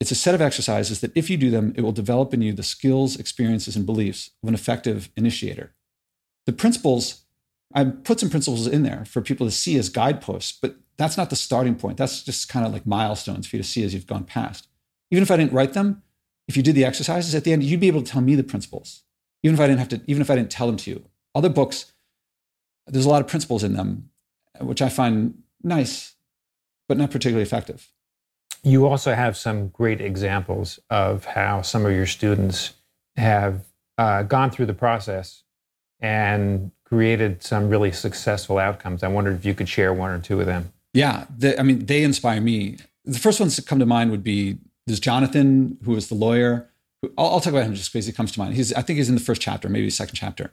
it's 0.00 0.10
a 0.10 0.14
set 0.14 0.34
of 0.34 0.42
exercises 0.42 1.00
that 1.00 1.16
if 1.16 1.30
you 1.30 1.36
do 1.36 1.50
them, 1.50 1.72
it 1.76 1.80
will 1.80 1.92
develop 1.92 2.34
in 2.34 2.42
you 2.42 2.52
the 2.52 2.62
skills, 2.62 3.16
experiences, 3.16 3.76
and 3.76 3.86
beliefs 3.86 4.30
of 4.42 4.48
an 4.48 4.54
effective 4.54 5.10
initiator. 5.16 5.72
The 6.44 6.52
principles, 6.52 7.22
I 7.74 7.84
put 7.84 8.20
some 8.20 8.30
principles 8.30 8.66
in 8.66 8.82
there 8.82 9.04
for 9.06 9.20
people 9.20 9.46
to 9.46 9.50
see 9.50 9.78
as 9.78 9.88
guideposts, 9.88 10.58
but 10.60 10.76
that's 10.96 11.16
not 11.16 11.30
the 11.30 11.36
starting 11.36 11.74
point. 11.74 11.96
That's 11.96 12.22
just 12.22 12.48
kind 12.48 12.66
of 12.66 12.72
like 12.72 12.86
milestones 12.86 13.46
for 13.46 13.56
you 13.56 13.62
to 13.62 13.68
see 13.68 13.82
as 13.84 13.94
you've 13.94 14.06
gone 14.06 14.24
past. 14.24 14.68
Even 15.10 15.22
if 15.22 15.30
I 15.30 15.36
didn't 15.36 15.52
write 15.52 15.72
them, 15.72 16.02
if 16.48 16.56
you 16.56 16.62
did 16.62 16.74
the 16.74 16.84
exercises 16.84 17.34
at 17.34 17.44
the 17.44 17.52
end, 17.52 17.64
you'd 17.64 17.80
be 17.80 17.88
able 17.88 18.02
to 18.02 18.10
tell 18.10 18.20
me 18.20 18.34
the 18.34 18.44
principles. 18.44 19.02
Even 19.42 19.54
if 19.54 19.60
I 19.60 19.66
didn't 19.66 19.78
have 19.78 19.88
to, 19.88 20.00
even 20.06 20.22
if 20.22 20.30
I 20.30 20.36
didn't 20.36 20.50
tell 20.50 20.66
them 20.66 20.76
to 20.78 20.90
you. 20.90 21.04
Other 21.34 21.48
books, 21.48 21.92
there's 22.86 23.04
a 23.04 23.08
lot 23.08 23.20
of 23.20 23.28
principles 23.28 23.64
in 23.64 23.74
them, 23.74 24.10
which 24.60 24.82
I 24.82 24.88
find 24.88 25.42
nice, 25.62 26.14
but 26.88 26.96
not 26.96 27.10
particularly 27.10 27.42
effective. 27.42 27.90
You 28.66 28.88
also 28.88 29.14
have 29.14 29.36
some 29.36 29.68
great 29.68 30.00
examples 30.00 30.80
of 30.90 31.24
how 31.24 31.62
some 31.62 31.86
of 31.86 31.92
your 31.92 32.04
students 32.04 32.72
have 33.16 33.64
uh, 33.96 34.24
gone 34.24 34.50
through 34.50 34.66
the 34.66 34.74
process 34.74 35.44
and 36.00 36.72
created 36.84 37.44
some 37.44 37.68
really 37.68 37.92
successful 37.92 38.58
outcomes. 38.58 39.04
I 39.04 39.08
wondered 39.08 39.36
if 39.36 39.44
you 39.44 39.54
could 39.54 39.68
share 39.68 39.94
one 39.94 40.10
or 40.10 40.18
two 40.18 40.40
of 40.40 40.46
them. 40.46 40.72
Yeah, 40.94 41.26
the, 41.38 41.56
I 41.60 41.62
mean, 41.62 41.86
they 41.86 42.02
inspire 42.02 42.40
me. 42.40 42.78
The 43.04 43.20
first 43.20 43.38
ones 43.38 43.54
that 43.54 43.68
come 43.68 43.78
to 43.78 43.86
mind 43.86 44.10
would 44.10 44.24
be 44.24 44.58
there's 44.88 44.98
Jonathan, 44.98 45.78
who 45.84 45.94
is 45.94 46.08
the 46.08 46.16
lawyer. 46.16 46.68
I'll, 47.16 47.34
I'll 47.34 47.40
talk 47.40 47.52
about 47.52 47.66
him 47.66 47.74
just 47.74 47.92
because 47.92 48.06
he 48.06 48.12
comes 48.12 48.32
to 48.32 48.40
mind. 48.40 48.54
He's, 48.54 48.72
I 48.72 48.82
think 48.82 48.96
he's 48.96 49.08
in 49.08 49.14
the 49.14 49.20
first 49.20 49.40
chapter, 49.40 49.68
maybe 49.68 49.86
the 49.86 49.92
second 49.92 50.16
chapter. 50.16 50.50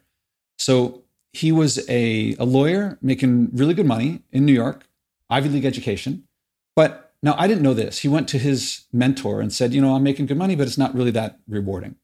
So 0.60 1.02
he 1.32 1.52
was 1.52 1.84
a, 1.90 2.36
a 2.38 2.46
lawyer 2.46 3.00
making 3.02 3.50
really 3.54 3.74
good 3.74 3.88
money 3.88 4.22
in 4.32 4.46
New 4.46 4.54
York, 4.54 4.86
Ivy 5.32 5.50
League 5.50 5.66
education. 5.66 6.28
Now 7.24 7.36
I 7.38 7.48
didn't 7.48 7.64
know 7.64 7.74
this. 7.74 8.00
He 8.00 8.10
went 8.10 8.28
to 8.30 8.38
his 8.38 8.84
mentor 8.92 9.42
and 9.42 9.52
said, 9.52 9.74
You 9.74 9.82
know, 9.82 9.96
I'm 9.96 10.04
making 10.04 10.28
good 10.28 10.38
money, 10.38 10.56
but 10.56 10.68
it's 10.68 10.78
not 10.78 10.94
really 10.94 11.12
that 11.12 11.40
rewarding. 11.48 11.96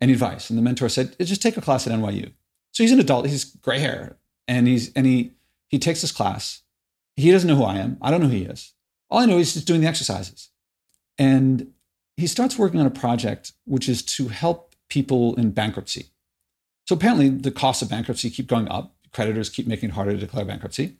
Any 0.00 0.12
advice? 0.12 0.50
And 0.50 0.58
the 0.58 0.62
mentor 0.62 0.90
said, 0.90 1.16
Just 1.20 1.40
take 1.40 1.56
a 1.56 1.62
class 1.62 1.86
at 1.86 1.92
NYU. 1.92 2.32
So 2.72 2.82
he's 2.82 2.92
an 2.92 3.00
adult, 3.00 3.26
he's 3.26 3.44
gray 3.44 3.78
hair, 3.78 4.18
and 4.46 4.66
he's 4.66 4.92
and 4.92 5.06
he 5.06 5.32
he 5.68 5.78
takes 5.78 6.02
this 6.02 6.12
class. 6.12 6.62
He 7.14 7.30
doesn't 7.30 7.48
know 7.48 7.56
who 7.56 7.64
I 7.64 7.76
am. 7.76 7.96
I 8.02 8.10
don't 8.10 8.20
know 8.20 8.26
who 8.26 8.36
he 8.36 8.42
is. 8.42 8.74
All 9.08 9.20
I 9.20 9.26
know 9.26 9.38
is 9.38 9.54
he's 9.54 9.64
doing 9.64 9.80
the 9.80 9.86
exercises. 9.86 10.50
And 11.16 11.72
he 12.16 12.26
starts 12.26 12.58
working 12.58 12.80
on 12.80 12.86
a 12.86 12.90
project 12.90 13.52
which 13.64 13.88
is 13.88 14.02
to 14.02 14.28
help 14.28 14.74
people 14.88 15.34
in 15.36 15.52
bankruptcy. 15.52 16.06
So 16.86 16.94
apparently, 16.94 17.30
the 17.30 17.50
costs 17.50 17.82
of 17.82 17.88
bankruptcy 17.88 18.30
keep 18.30 18.46
going 18.46 18.68
up. 18.68 18.94
Creditors 19.12 19.48
keep 19.48 19.66
making 19.66 19.90
it 19.90 19.92
harder 19.92 20.12
to 20.12 20.18
declare 20.18 20.44
bankruptcy. 20.44 20.96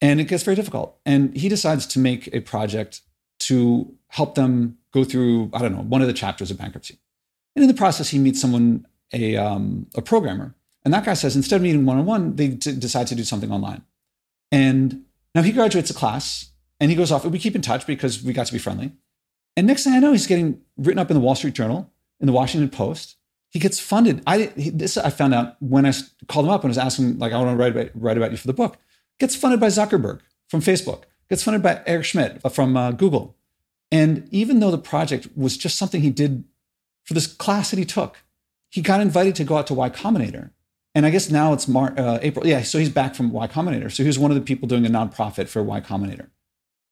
And 0.00 0.20
it 0.20 0.24
gets 0.24 0.42
very 0.42 0.54
difficult. 0.54 0.98
And 1.04 1.36
he 1.36 1.48
decides 1.48 1.86
to 1.88 1.98
make 1.98 2.32
a 2.34 2.40
project 2.40 3.02
to 3.40 3.94
help 4.08 4.34
them 4.34 4.78
go 4.92 5.04
through, 5.04 5.50
I 5.52 5.60
don't 5.60 5.72
know, 5.72 5.82
one 5.82 6.00
of 6.00 6.08
the 6.08 6.14
chapters 6.14 6.50
of 6.50 6.58
bankruptcy. 6.58 6.98
And 7.54 7.62
in 7.62 7.68
the 7.68 7.74
process, 7.74 8.10
he 8.10 8.18
meets 8.18 8.40
someone, 8.40 8.86
a, 9.12 9.36
um, 9.36 9.86
a 9.94 10.02
programmer. 10.02 10.54
And 10.84 10.94
that 10.94 11.04
guy 11.04 11.14
says, 11.14 11.36
instead 11.36 11.56
of 11.56 11.62
meeting 11.62 11.84
one 11.84 11.98
on 11.98 12.06
one, 12.06 12.36
they 12.36 12.48
decide 12.48 13.06
to 13.08 13.14
do 13.14 13.24
something 13.24 13.52
online. 13.52 13.82
And 14.50 15.04
now 15.34 15.42
he 15.42 15.52
graduates 15.52 15.90
a 15.90 15.94
class 15.94 16.50
and 16.80 16.90
he 16.90 16.96
goes 16.96 17.12
off. 17.12 17.24
And 17.24 17.32
we 17.32 17.38
keep 17.38 17.54
in 17.54 17.62
touch 17.62 17.86
because 17.86 18.22
we 18.22 18.32
got 18.32 18.46
to 18.46 18.52
be 18.52 18.58
friendly. 18.58 18.92
And 19.56 19.66
next 19.66 19.84
thing 19.84 19.92
I 19.92 19.98
know, 19.98 20.12
he's 20.12 20.26
getting 20.26 20.60
written 20.76 20.98
up 20.98 21.10
in 21.10 21.14
the 21.14 21.20
Wall 21.20 21.34
Street 21.34 21.54
Journal, 21.54 21.92
in 22.20 22.26
the 22.26 22.32
Washington 22.32 22.70
Post. 22.70 23.16
He 23.50 23.58
gets 23.58 23.80
funded. 23.80 24.22
I 24.26 24.52
he, 24.56 24.70
this 24.70 24.96
I 24.96 25.10
found 25.10 25.34
out 25.34 25.56
when 25.60 25.84
I 25.84 25.92
called 26.28 26.46
him 26.46 26.52
up 26.52 26.62
and 26.62 26.70
was 26.70 26.78
asking, 26.78 27.18
like, 27.18 27.32
I 27.32 27.36
want 27.36 27.50
to 27.50 27.56
write 27.56 27.72
about, 27.72 27.90
write 27.94 28.16
about 28.16 28.30
you 28.30 28.36
for 28.36 28.46
the 28.46 28.52
book. 28.52 28.78
Gets 29.20 29.36
funded 29.36 29.60
by 29.60 29.68
Zuckerberg 29.68 30.20
from 30.48 30.60
Facebook. 30.60 31.02
Gets 31.28 31.44
funded 31.44 31.62
by 31.62 31.82
Eric 31.86 32.06
Schmidt 32.06 32.40
from 32.52 32.76
uh, 32.76 32.90
Google. 32.90 33.36
And 33.92 34.26
even 34.32 34.60
though 34.60 34.70
the 34.70 34.78
project 34.78 35.28
was 35.36 35.56
just 35.56 35.76
something 35.76 36.00
he 36.00 36.10
did 36.10 36.44
for 37.04 37.14
this 37.14 37.26
class 37.26 37.70
that 37.70 37.78
he 37.78 37.84
took, 37.84 38.18
he 38.70 38.80
got 38.80 39.00
invited 39.00 39.36
to 39.36 39.44
go 39.44 39.58
out 39.58 39.66
to 39.68 39.74
Y 39.74 39.90
Combinator. 39.90 40.50
And 40.94 41.06
I 41.06 41.10
guess 41.10 41.30
now 41.30 41.52
it's 41.52 41.68
Mar- 41.68 41.94
uh, 41.96 42.18
April. 42.22 42.46
Yeah, 42.46 42.62
so 42.62 42.78
he's 42.78 42.88
back 42.88 43.14
from 43.14 43.30
Y 43.30 43.46
Combinator. 43.46 43.92
So 43.92 44.02
he 44.02 44.06
was 44.06 44.18
one 44.18 44.30
of 44.30 44.36
the 44.36 44.40
people 44.40 44.66
doing 44.66 44.86
a 44.86 44.90
nonprofit 44.90 45.48
for 45.48 45.62
Y 45.62 45.80
Combinator. 45.80 46.28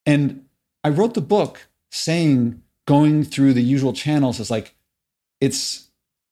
And 0.05 0.45
I 0.85 0.91
wrote 0.91 1.15
the 1.15 1.21
book 1.21 1.69
saying 1.91 2.63
going 2.87 3.25
through 3.25 3.55
the 3.55 3.63
usual 3.63 3.93
channels 3.93 4.39
is 4.39 4.51
like 4.51 4.75
it's 5.41 5.89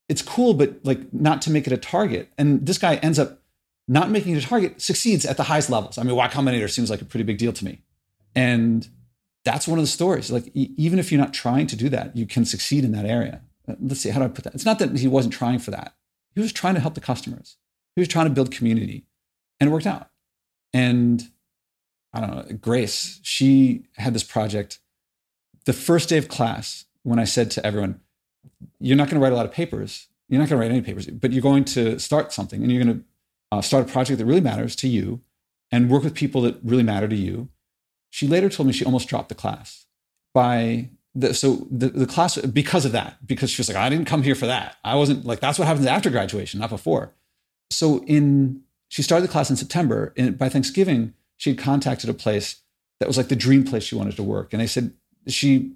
it's 0.08 0.22
cool 0.22 0.54
but 0.54 0.78
like 0.84 1.12
not 1.12 1.42
to 1.42 1.50
make 1.50 1.66
it 1.66 1.72
a 1.72 1.76
target 1.76 2.30
and 2.38 2.64
this 2.64 2.78
guy 2.78 2.96
ends 2.96 3.18
up 3.18 3.40
not 3.88 4.10
making 4.10 4.36
a 4.36 4.40
target 4.40 4.80
succeeds 4.80 5.24
at 5.24 5.36
the 5.36 5.44
highest 5.44 5.70
levels 5.70 5.98
i 5.98 6.02
mean 6.02 6.16
y 6.16 6.28
combinator 6.28 6.70
seems 6.70 6.90
like 6.90 7.00
a 7.00 7.04
pretty 7.04 7.24
big 7.24 7.38
deal 7.38 7.52
to 7.52 7.64
me 7.64 7.82
and 8.34 8.88
that's 9.46 9.68
one 9.68 9.78
of 9.78 9.84
the 9.84 9.88
stories. 9.88 10.30
Like 10.30 10.48
e- 10.54 10.74
even 10.76 10.98
if 10.98 11.10
you're 11.10 11.20
not 11.20 11.32
trying 11.32 11.68
to 11.68 11.76
do 11.76 11.88
that, 11.88 12.14
you 12.16 12.26
can 12.26 12.44
succeed 12.44 12.84
in 12.84 12.92
that 12.92 13.06
area. 13.06 13.40
Uh, 13.66 13.76
let's 13.80 14.00
see, 14.00 14.10
how 14.10 14.18
do 14.18 14.26
I 14.26 14.28
put 14.28 14.44
that? 14.44 14.54
It's 14.54 14.66
not 14.66 14.80
that 14.80 14.98
he 14.98 15.08
wasn't 15.08 15.32
trying 15.32 15.60
for 15.60 15.70
that. 15.70 15.94
He 16.34 16.40
was 16.40 16.52
trying 16.52 16.74
to 16.74 16.80
help 16.80 16.94
the 16.94 17.00
customers. 17.00 17.56
He 17.94 18.00
was 18.00 18.08
trying 18.08 18.26
to 18.26 18.32
build 18.32 18.50
community, 18.50 19.06
and 19.58 19.70
it 19.70 19.72
worked 19.72 19.86
out. 19.86 20.10
And 20.74 21.22
I 22.12 22.20
don't 22.20 22.30
know, 22.30 22.56
Grace, 22.60 23.20
she 23.22 23.84
had 23.96 24.14
this 24.14 24.24
project. 24.24 24.80
The 25.64 25.72
first 25.72 26.08
day 26.08 26.18
of 26.18 26.28
class, 26.28 26.84
when 27.04 27.18
I 27.18 27.24
said 27.24 27.50
to 27.52 27.64
everyone, 27.64 28.00
"You're 28.80 28.96
not 28.96 29.08
going 29.08 29.18
to 29.18 29.24
write 29.24 29.32
a 29.32 29.36
lot 29.36 29.46
of 29.46 29.52
papers. 29.52 30.08
You're 30.28 30.40
not 30.40 30.48
going 30.48 30.60
to 30.60 30.66
write 30.66 30.72
any 30.72 30.82
papers, 30.82 31.06
but 31.06 31.32
you're 31.32 31.40
going 31.40 31.64
to 31.66 31.98
start 32.00 32.32
something, 32.32 32.62
and 32.62 32.70
you're 32.70 32.82
going 32.84 32.98
to 32.98 33.04
uh, 33.52 33.60
start 33.60 33.88
a 33.88 33.92
project 33.92 34.18
that 34.18 34.26
really 34.26 34.40
matters 34.40 34.76
to 34.76 34.88
you, 34.88 35.20
and 35.70 35.90
work 35.90 36.02
with 36.02 36.14
people 36.14 36.40
that 36.42 36.58
really 36.62 36.82
matter 36.82 37.08
to 37.08 37.16
you." 37.16 37.48
She 38.10 38.26
later 38.26 38.48
told 38.48 38.66
me 38.66 38.72
she 38.72 38.84
almost 38.84 39.08
dropped 39.08 39.28
the 39.28 39.34
class 39.34 39.86
by 40.32 40.90
the, 41.16 41.32
so 41.32 41.66
the, 41.70 41.88
the 41.88 42.06
class 42.06 42.36
because 42.36 42.84
of 42.84 42.92
that 42.92 43.26
because 43.26 43.50
she 43.50 43.60
was 43.60 43.68
like 43.68 43.76
i 43.78 43.88
didn't 43.88 44.04
come 44.04 44.22
here 44.22 44.34
for 44.34 44.46
that. 44.46 44.76
I 44.84 44.96
wasn't 44.96 45.24
like 45.24 45.40
that's 45.40 45.58
what 45.58 45.66
happens 45.66 45.86
after 45.86 46.10
graduation 46.10 46.60
not 46.60 46.70
before. 46.70 47.14
So 47.70 48.04
in 48.06 48.62
she 48.88 49.02
started 49.02 49.26
the 49.26 49.32
class 49.32 49.48
in 49.48 49.56
september 49.56 50.12
and 50.16 50.36
by 50.36 50.50
thanksgiving 50.50 51.14
she 51.38 51.50
had 51.50 51.58
contacted 51.58 52.10
a 52.10 52.14
place 52.14 52.56
that 53.00 53.06
was 53.06 53.16
like 53.16 53.28
the 53.28 53.36
dream 53.36 53.64
place 53.64 53.82
she 53.82 53.94
wanted 53.94 54.16
to 54.16 54.22
work. 54.22 54.52
And 54.52 54.60
they 54.60 54.66
said 54.66 54.92
she 55.26 55.72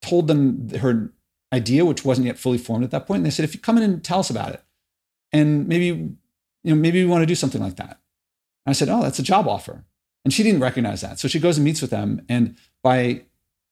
told 0.00 0.28
them 0.28 0.68
her 0.80 1.12
idea 1.52 1.84
which 1.84 2.04
wasn't 2.04 2.28
yet 2.28 2.38
fully 2.38 2.58
formed 2.58 2.84
at 2.84 2.92
that 2.92 3.06
point 3.06 3.18
and 3.18 3.26
they 3.26 3.30
said 3.30 3.44
if 3.44 3.54
you 3.54 3.60
come 3.60 3.76
in 3.76 3.82
and 3.82 4.04
tell 4.04 4.20
us 4.20 4.30
about 4.30 4.54
it 4.54 4.62
and 5.32 5.66
maybe 5.66 6.14
you 6.64 6.74
know 6.74 6.80
maybe 6.80 7.02
we 7.02 7.08
want 7.08 7.22
to 7.22 7.26
do 7.26 7.34
something 7.34 7.60
like 7.60 7.76
that 7.76 8.00
and 8.66 8.70
i 8.70 8.72
said 8.72 8.88
oh 8.88 9.02
that's 9.02 9.18
a 9.18 9.22
job 9.22 9.46
offer 9.46 9.84
and 10.24 10.34
she 10.34 10.42
didn't 10.42 10.60
recognize 10.60 11.00
that 11.00 11.18
so 11.18 11.28
she 11.28 11.38
goes 11.38 11.56
and 11.56 11.64
meets 11.64 11.80
with 11.80 11.90
them 11.90 12.24
and 12.28 12.56
by 12.82 13.22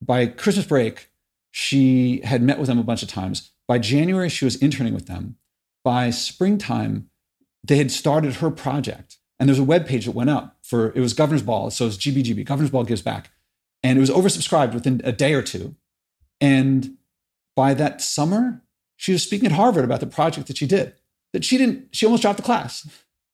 by 0.01 0.27
christmas 0.27 0.67
break 0.67 1.09
she 1.53 2.23
had 2.25 2.43
met 2.43 2.59
with 2.59 2.67
them 2.67 2.79
a 2.79 2.83
bunch 2.83 3.03
of 3.03 3.09
times. 3.09 3.51
By 3.69 3.79
January, 3.79 4.29
she 4.29 4.45
was 4.45 4.57
interning 4.57 4.95
with 4.95 5.07
them. 5.07 5.37
By 5.85 6.11
springtime, 6.11 7.11
they 7.63 7.77
had 7.77 7.93
started 7.93 8.37
her 8.37 8.51
project. 8.51 9.19
And 9.39 9.49
there's 9.49 9.59
a 9.59 9.65
web 9.65 9.87
page 9.87 10.07
that 10.07 10.15
went 10.15 10.31
up 10.31 10.57
for 10.63 10.93
it 10.95 11.01
was 11.01 11.13
Governor's 11.13 11.43
Ball. 11.43 11.71
So 11.71 11.87
it's 11.87 11.97
GBGB, 11.97 12.45
Governor's 12.45 12.71
Ball 12.71 12.85
Gives 12.85 13.03
Back. 13.03 13.31
And 13.83 13.99
it 13.99 14.01
was 14.01 14.11
oversubscribed 14.11 14.73
within 14.73 15.01
a 15.05 15.13
day 15.13 15.35
or 15.35 15.43
two. 15.43 15.77
And 16.41 16.97
by 17.55 17.75
that 17.75 18.01
summer, 18.01 18.63
she 18.97 19.13
was 19.13 19.23
speaking 19.23 19.47
at 19.47 19.53
Harvard 19.53 19.85
about 19.85 20.01
the 20.01 20.07
project 20.07 20.47
that 20.47 20.57
she 20.57 20.67
did. 20.67 20.95
That 21.33 21.45
she 21.45 21.59
didn't, 21.59 21.95
she 21.95 22.07
almost 22.07 22.23
dropped 22.23 22.39
the 22.39 22.43
class. 22.43 22.89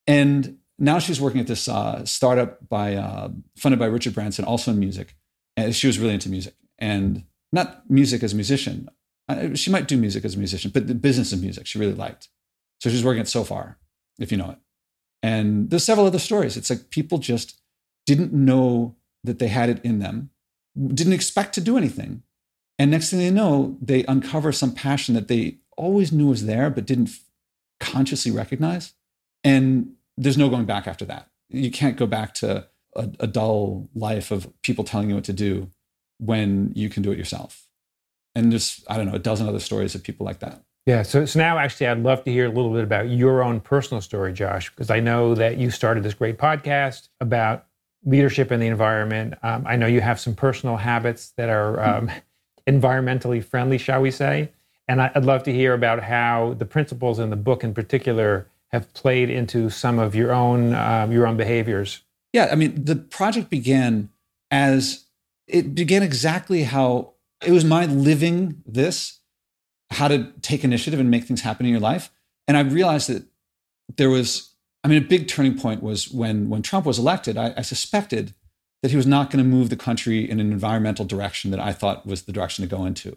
And 0.06 0.58
now 0.78 0.98
she's 0.98 1.20
working 1.20 1.40
at 1.40 1.46
this 1.46 1.68
uh, 1.68 2.04
startup 2.04 2.68
by 2.68 2.94
uh, 2.94 3.30
funded 3.56 3.78
by 3.78 3.86
Richard 3.86 4.14
Branson, 4.14 4.44
also 4.44 4.70
in 4.70 4.78
music. 4.78 5.14
And 5.56 5.74
she 5.74 5.86
was 5.86 5.98
really 5.98 6.14
into 6.14 6.28
music. 6.28 6.54
And 6.78 7.24
not 7.52 7.90
music 7.90 8.22
as 8.22 8.32
a 8.32 8.36
musician. 8.36 8.88
She 9.54 9.70
might 9.70 9.88
do 9.88 9.96
music 9.96 10.24
as 10.24 10.36
a 10.36 10.38
musician, 10.38 10.70
but 10.72 10.86
the 10.86 10.94
business 10.94 11.32
of 11.32 11.40
music 11.40 11.66
she 11.66 11.78
really 11.78 11.94
liked. 11.94 12.28
So 12.80 12.88
she's 12.88 13.04
working 13.04 13.20
at 13.20 13.28
Sofar, 13.28 13.78
if 14.18 14.30
you 14.30 14.38
know 14.38 14.50
it. 14.50 14.58
And 15.22 15.68
there's 15.68 15.84
several 15.84 16.06
other 16.06 16.18
stories. 16.18 16.56
It's 16.56 16.70
like 16.70 16.90
people 16.90 17.18
just 17.18 17.60
didn't 18.06 18.32
know 18.32 18.96
that 19.24 19.38
they 19.38 19.48
had 19.48 19.68
it 19.68 19.84
in 19.84 19.98
them, 19.98 20.30
didn't 20.76 21.12
expect 21.12 21.54
to 21.54 21.60
do 21.60 21.76
anything. 21.76 22.22
And 22.78 22.90
next 22.90 23.10
thing 23.10 23.18
they 23.18 23.30
know, 23.30 23.76
they 23.82 24.04
uncover 24.04 24.52
some 24.52 24.72
passion 24.72 25.14
that 25.14 25.28
they 25.28 25.58
always 25.76 26.12
knew 26.12 26.28
was 26.28 26.46
there, 26.46 26.70
but 26.70 26.86
didn't 26.86 27.10
consciously 27.80 28.30
recognize. 28.32 28.94
And 29.44 29.92
there's 30.16 30.38
no 30.38 30.48
going 30.48 30.64
back 30.64 30.86
after 30.86 31.04
that. 31.06 31.28
You 31.48 31.70
can't 31.70 31.96
go 31.96 32.06
back 32.06 32.34
to 32.34 32.66
a, 32.96 33.08
a 33.20 33.26
dull 33.26 33.88
life 33.94 34.30
of 34.30 34.52
people 34.62 34.84
telling 34.84 35.08
you 35.08 35.14
what 35.14 35.24
to 35.24 35.32
do 35.32 35.70
when 36.18 36.72
you 36.74 36.88
can 36.88 37.02
do 37.02 37.12
it 37.12 37.18
yourself. 37.18 37.66
And 38.34 38.52
just, 38.52 38.84
I 38.90 38.96
don't 38.96 39.06
know, 39.06 39.14
a 39.14 39.18
dozen 39.18 39.48
other 39.48 39.60
stories 39.60 39.94
of 39.94 40.02
people 40.02 40.26
like 40.26 40.40
that. 40.40 40.62
Yeah. 40.86 41.02
So, 41.02 41.26
so 41.26 41.38
now, 41.38 41.58
actually, 41.58 41.88
I'd 41.88 42.02
love 42.02 42.24
to 42.24 42.32
hear 42.32 42.46
a 42.46 42.48
little 42.48 42.72
bit 42.72 42.82
about 42.82 43.08
your 43.08 43.42
own 43.42 43.60
personal 43.60 44.00
story, 44.00 44.32
Josh, 44.32 44.70
because 44.70 44.90
I 44.90 45.00
know 45.00 45.34
that 45.34 45.58
you 45.58 45.70
started 45.70 46.02
this 46.02 46.14
great 46.14 46.38
podcast 46.38 47.08
about 47.20 47.66
leadership 48.04 48.50
in 48.52 48.60
the 48.60 48.68
environment. 48.68 49.34
Um, 49.42 49.64
I 49.66 49.76
know 49.76 49.86
you 49.86 50.00
have 50.00 50.18
some 50.18 50.34
personal 50.34 50.76
habits 50.76 51.32
that 51.36 51.48
are 51.48 51.80
um, 51.82 52.10
environmentally 52.66 53.44
friendly, 53.44 53.76
shall 53.76 54.00
we 54.00 54.10
say. 54.10 54.52
And 54.88 55.02
I'd 55.02 55.24
love 55.24 55.42
to 55.42 55.52
hear 55.52 55.74
about 55.74 56.02
how 56.02 56.54
the 56.58 56.64
principles 56.64 57.18
in 57.18 57.28
the 57.28 57.36
book, 57.36 57.62
in 57.62 57.74
particular, 57.74 58.48
have 58.68 58.92
played 58.94 59.28
into 59.28 59.68
some 59.68 59.98
of 59.98 60.14
your 60.14 60.32
own 60.32 60.74
um, 60.74 61.12
your 61.12 61.26
own 61.26 61.36
behaviors. 61.36 62.00
Yeah, 62.32 62.48
I 62.50 62.54
mean, 62.54 62.84
the 62.84 62.96
project 62.96 63.50
began 63.50 64.10
as 64.50 65.04
it 65.46 65.74
began 65.74 66.02
exactly 66.02 66.64
how 66.64 67.12
it 67.44 67.52
was 67.52 67.64
my 67.64 67.86
living 67.86 68.62
this, 68.66 69.20
how 69.90 70.08
to 70.08 70.32
take 70.42 70.64
initiative 70.64 71.00
and 71.00 71.10
make 71.10 71.24
things 71.24 71.42
happen 71.42 71.66
in 71.66 71.72
your 71.72 71.80
life. 71.80 72.10
And 72.46 72.56
I 72.56 72.60
realized 72.60 73.08
that 73.08 73.24
there 73.96 74.10
was, 74.10 74.54
I 74.84 74.88
mean, 74.88 75.02
a 75.02 75.06
big 75.06 75.28
turning 75.28 75.58
point 75.58 75.82
was 75.82 76.10
when 76.10 76.48
when 76.48 76.62
Trump 76.62 76.86
was 76.86 76.98
elected. 76.98 77.36
I, 77.36 77.54
I 77.56 77.62
suspected 77.62 78.34
that 78.82 78.90
he 78.90 78.96
was 78.96 79.06
not 79.06 79.30
going 79.30 79.42
to 79.42 79.48
move 79.48 79.70
the 79.70 79.76
country 79.76 80.28
in 80.28 80.40
an 80.40 80.52
environmental 80.52 81.04
direction 81.04 81.50
that 81.50 81.60
I 81.60 81.72
thought 81.72 82.06
was 82.06 82.22
the 82.22 82.32
direction 82.32 82.62
to 82.62 82.74
go 82.74 82.84
into. 82.84 83.16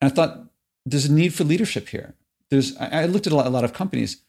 And 0.00 0.10
I 0.10 0.14
thought 0.14 0.49
there's 0.86 1.06
a 1.06 1.12
need 1.12 1.34
for 1.34 1.44
leadership 1.44 1.88
here. 1.88 2.14
There's 2.50 2.76
I, 2.76 3.02
I 3.02 3.06
looked 3.06 3.26
at 3.26 3.32
a 3.32 3.36
lot, 3.36 3.46
a 3.46 3.50
lot, 3.50 3.64
of 3.64 3.72
companies 3.72 4.22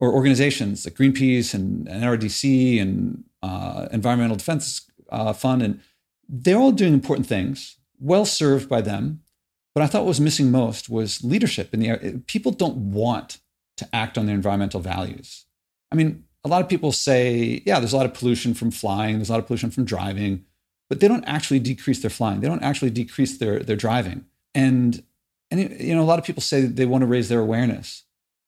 or 0.00 0.12
organizations 0.12 0.84
like 0.84 0.94
Greenpeace 0.94 1.54
and, 1.54 1.88
and 1.88 2.02
NRDC 2.02 2.80
and 2.80 3.24
uh, 3.42 3.88
Environmental 3.90 4.36
Defense 4.36 4.90
uh, 5.10 5.32
Fund 5.32 5.62
and 5.62 5.80
they're 6.28 6.58
all 6.58 6.72
doing 6.72 6.92
important 6.92 7.26
things, 7.26 7.78
well 7.98 8.24
served 8.24 8.68
by 8.68 8.80
them. 8.80 9.22
But 9.74 9.82
I 9.82 9.86
thought 9.86 10.02
what 10.02 10.08
was 10.08 10.20
missing 10.20 10.50
most 10.50 10.88
was 10.88 11.24
leadership 11.24 11.72
in 11.72 11.80
the. 11.80 12.22
People 12.26 12.52
don't 12.52 12.92
want 12.92 13.38
to 13.76 13.88
act 13.92 14.18
on 14.18 14.26
their 14.26 14.34
environmental 14.34 14.80
values. 14.80 15.46
I 15.92 15.94
mean, 15.94 16.24
a 16.44 16.48
lot 16.48 16.62
of 16.62 16.68
people 16.68 16.92
say, 16.92 17.62
yeah, 17.64 17.78
there's 17.78 17.92
a 17.92 17.96
lot 17.96 18.06
of 18.06 18.14
pollution 18.14 18.54
from 18.54 18.70
flying, 18.70 19.16
there's 19.16 19.28
a 19.28 19.32
lot 19.32 19.38
of 19.38 19.46
pollution 19.46 19.70
from 19.70 19.84
driving, 19.84 20.44
but 20.88 21.00
they 21.00 21.08
don't 21.08 21.24
actually 21.24 21.60
decrease 21.60 22.00
their 22.00 22.10
flying. 22.10 22.40
They 22.40 22.48
don't 22.48 22.62
actually 22.62 22.90
decrease 22.90 23.38
their, 23.38 23.60
their 23.60 23.76
driving. 23.76 24.24
And, 24.54 25.02
and 25.50 25.80
you 25.80 25.94
know, 25.94 26.02
a 26.02 26.04
lot 26.04 26.18
of 26.18 26.24
people 26.24 26.42
say 26.42 26.62
they 26.62 26.86
want 26.86 27.02
to 27.02 27.06
raise 27.06 27.28
their 27.28 27.40
awareness. 27.40 28.04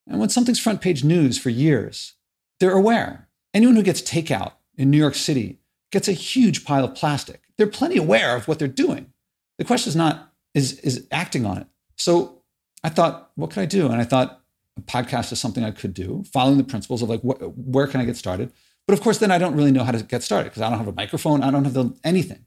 And 0.07 0.19
when 0.19 0.29
something's 0.29 0.59
front 0.59 0.81
page 0.81 1.03
news 1.03 1.37
for 1.37 1.49
years, 1.49 2.13
they're 2.59 2.71
aware. 2.71 3.29
Anyone 3.53 3.75
who 3.75 3.83
gets 3.83 4.01
takeout 4.01 4.53
in 4.77 4.89
New 4.89 4.97
York 4.97 5.15
City 5.15 5.59
gets 5.91 6.07
a 6.07 6.13
huge 6.13 6.63
pile 6.65 6.85
of 6.85 6.95
plastic 6.95 7.41
they're 7.61 7.67
plenty 7.67 7.97
aware 7.97 8.35
of 8.35 8.47
what 8.47 8.57
they're 8.57 8.67
doing. 8.67 9.13
The 9.59 9.65
question 9.65 9.89
is 9.89 9.95
not 9.95 10.33
is 10.55 10.79
is 10.79 11.07
acting 11.11 11.45
on 11.45 11.59
it. 11.59 11.67
So 11.95 12.41
I 12.83 12.89
thought, 12.89 13.29
what 13.35 13.51
could 13.51 13.61
I 13.61 13.67
do? 13.67 13.85
And 13.85 14.01
I 14.01 14.03
thought 14.03 14.41
a 14.77 14.81
podcast 14.81 15.31
is 15.31 15.39
something 15.39 15.63
I 15.63 15.69
could 15.69 15.93
do, 15.93 16.23
following 16.33 16.57
the 16.57 16.63
principles 16.63 17.03
of 17.03 17.09
like 17.09 17.21
wh- 17.21 17.55
where 17.55 17.85
can 17.85 18.01
I 18.01 18.05
get 18.05 18.17
started. 18.17 18.51
But 18.87 18.95
of 18.95 19.01
course, 19.01 19.19
then 19.19 19.29
I 19.29 19.37
don't 19.37 19.55
really 19.55 19.71
know 19.71 19.83
how 19.83 19.91
to 19.91 20.01
get 20.01 20.23
started 20.23 20.49
because 20.49 20.63
I 20.63 20.69
don't 20.71 20.79
have 20.79 20.87
a 20.87 20.93
microphone, 20.93 21.43
I 21.43 21.51
don't 21.51 21.63
have 21.63 21.75
the, 21.75 21.95
anything. 22.03 22.45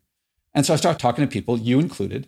And 0.53 0.67
so 0.67 0.73
I 0.73 0.77
start 0.77 0.99
talking 0.99 1.25
to 1.25 1.31
people, 1.31 1.59
you 1.59 1.79
included, 1.79 2.27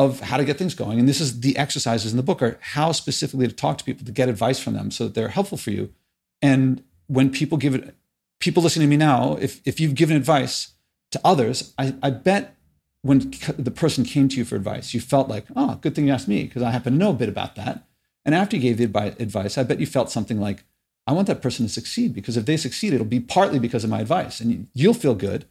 of 0.00 0.20
how 0.20 0.38
to 0.38 0.46
get 0.46 0.56
things 0.56 0.74
going. 0.74 0.98
And 0.98 1.06
this 1.06 1.20
is 1.20 1.40
the 1.40 1.58
exercises 1.58 2.10
in 2.10 2.16
the 2.16 2.22
book 2.22 2.40
are 2.40 2.58
how 2.62 2.90
specifically 2.90 3.46
to 3.46 3.52
talk 3.52 3.76
to 3.76 3.84
people 3.84 4.06
to 4.06 4.12
get 4.12 4.30
advice 4.30 4.58
from 4.58 4.72
them 4.72 4.90
so 4.90 5.04
that 5.04 5.14
they're 5.14 5.28
helpful 5.28 5.58
for 5.58 5.72
you. 5.72 5.92
And 6.40 6.82
when 7.06 7.28
people 7.28 7.58
give 7.58 7.74
it, 7.74 7.94
people 8.40 8.62
listening 8.62 8.88
to 8.88 8.90
me 8.90 8.96
now, 8.96 9.36
if 9.38 9.60
if 9.66 9.78
you've 9.78 9.94
given 9.94 10.16
advice 10.16 10.72
to 11.10 11.20
others, 11.22 11.74
I, 11.76 11.94
I 12.02 12.08
bet 12.08 12.56
when 13.02 13.30
the 13.58 13.70
person 13.70 14.04
came 14.04 14.30
to 14.30 14.36
you 14.36 14.46
for 14.46 14.56
advice, 14.56 14.94
you 14.94 15.02
felt 15.02 15.28
like, 15.28 15.44
oh, 15.54 15.74
good 15.82 15.94
thing 15.94 16.06
you 16.06 16.14
asked 16.14 16.28
me 16.28 16.44
because 16.44 16.62
I 16.62 16.70
happen 16.70 16.94
to 16.94 16.98
know 16.98 17.10
a 17.10 17.14
bit 17.14 17.28
about 17.28 17.56
that. 17.56 17.84
And 18.24 18.34
after 18.34 18.56
you 18.56 18.62
gave 18.62 18.78
the 18.78 19.14
advice, 19.18 19.58
I 19.58 19.64
bet 19.64 19.80
you 19.80 19.86
felt 19.86 20.10
something 20.10 20.40
like, 20.40 20.64
I 21.06 21.12
want 21.12 21.26
that 21.26 21.42
person 21.42 21.66
to 21.66 21.72
succeed 21.72 22.14
because 22.14 22.38
if 22.38 22.46
they 22.46 22.56
succeed, 22.56 22.94
it'll 22.94 23.06
be 23.06 23.20
partly 23.20 23.58
because 23.58 23.84
of 23.84 23.90
my 23.90 24.00
advice 24.00 24.40
and 24.40 24.68
you'll 24.72 24.94
feel 24.94 25.14
good. 25.14 25.44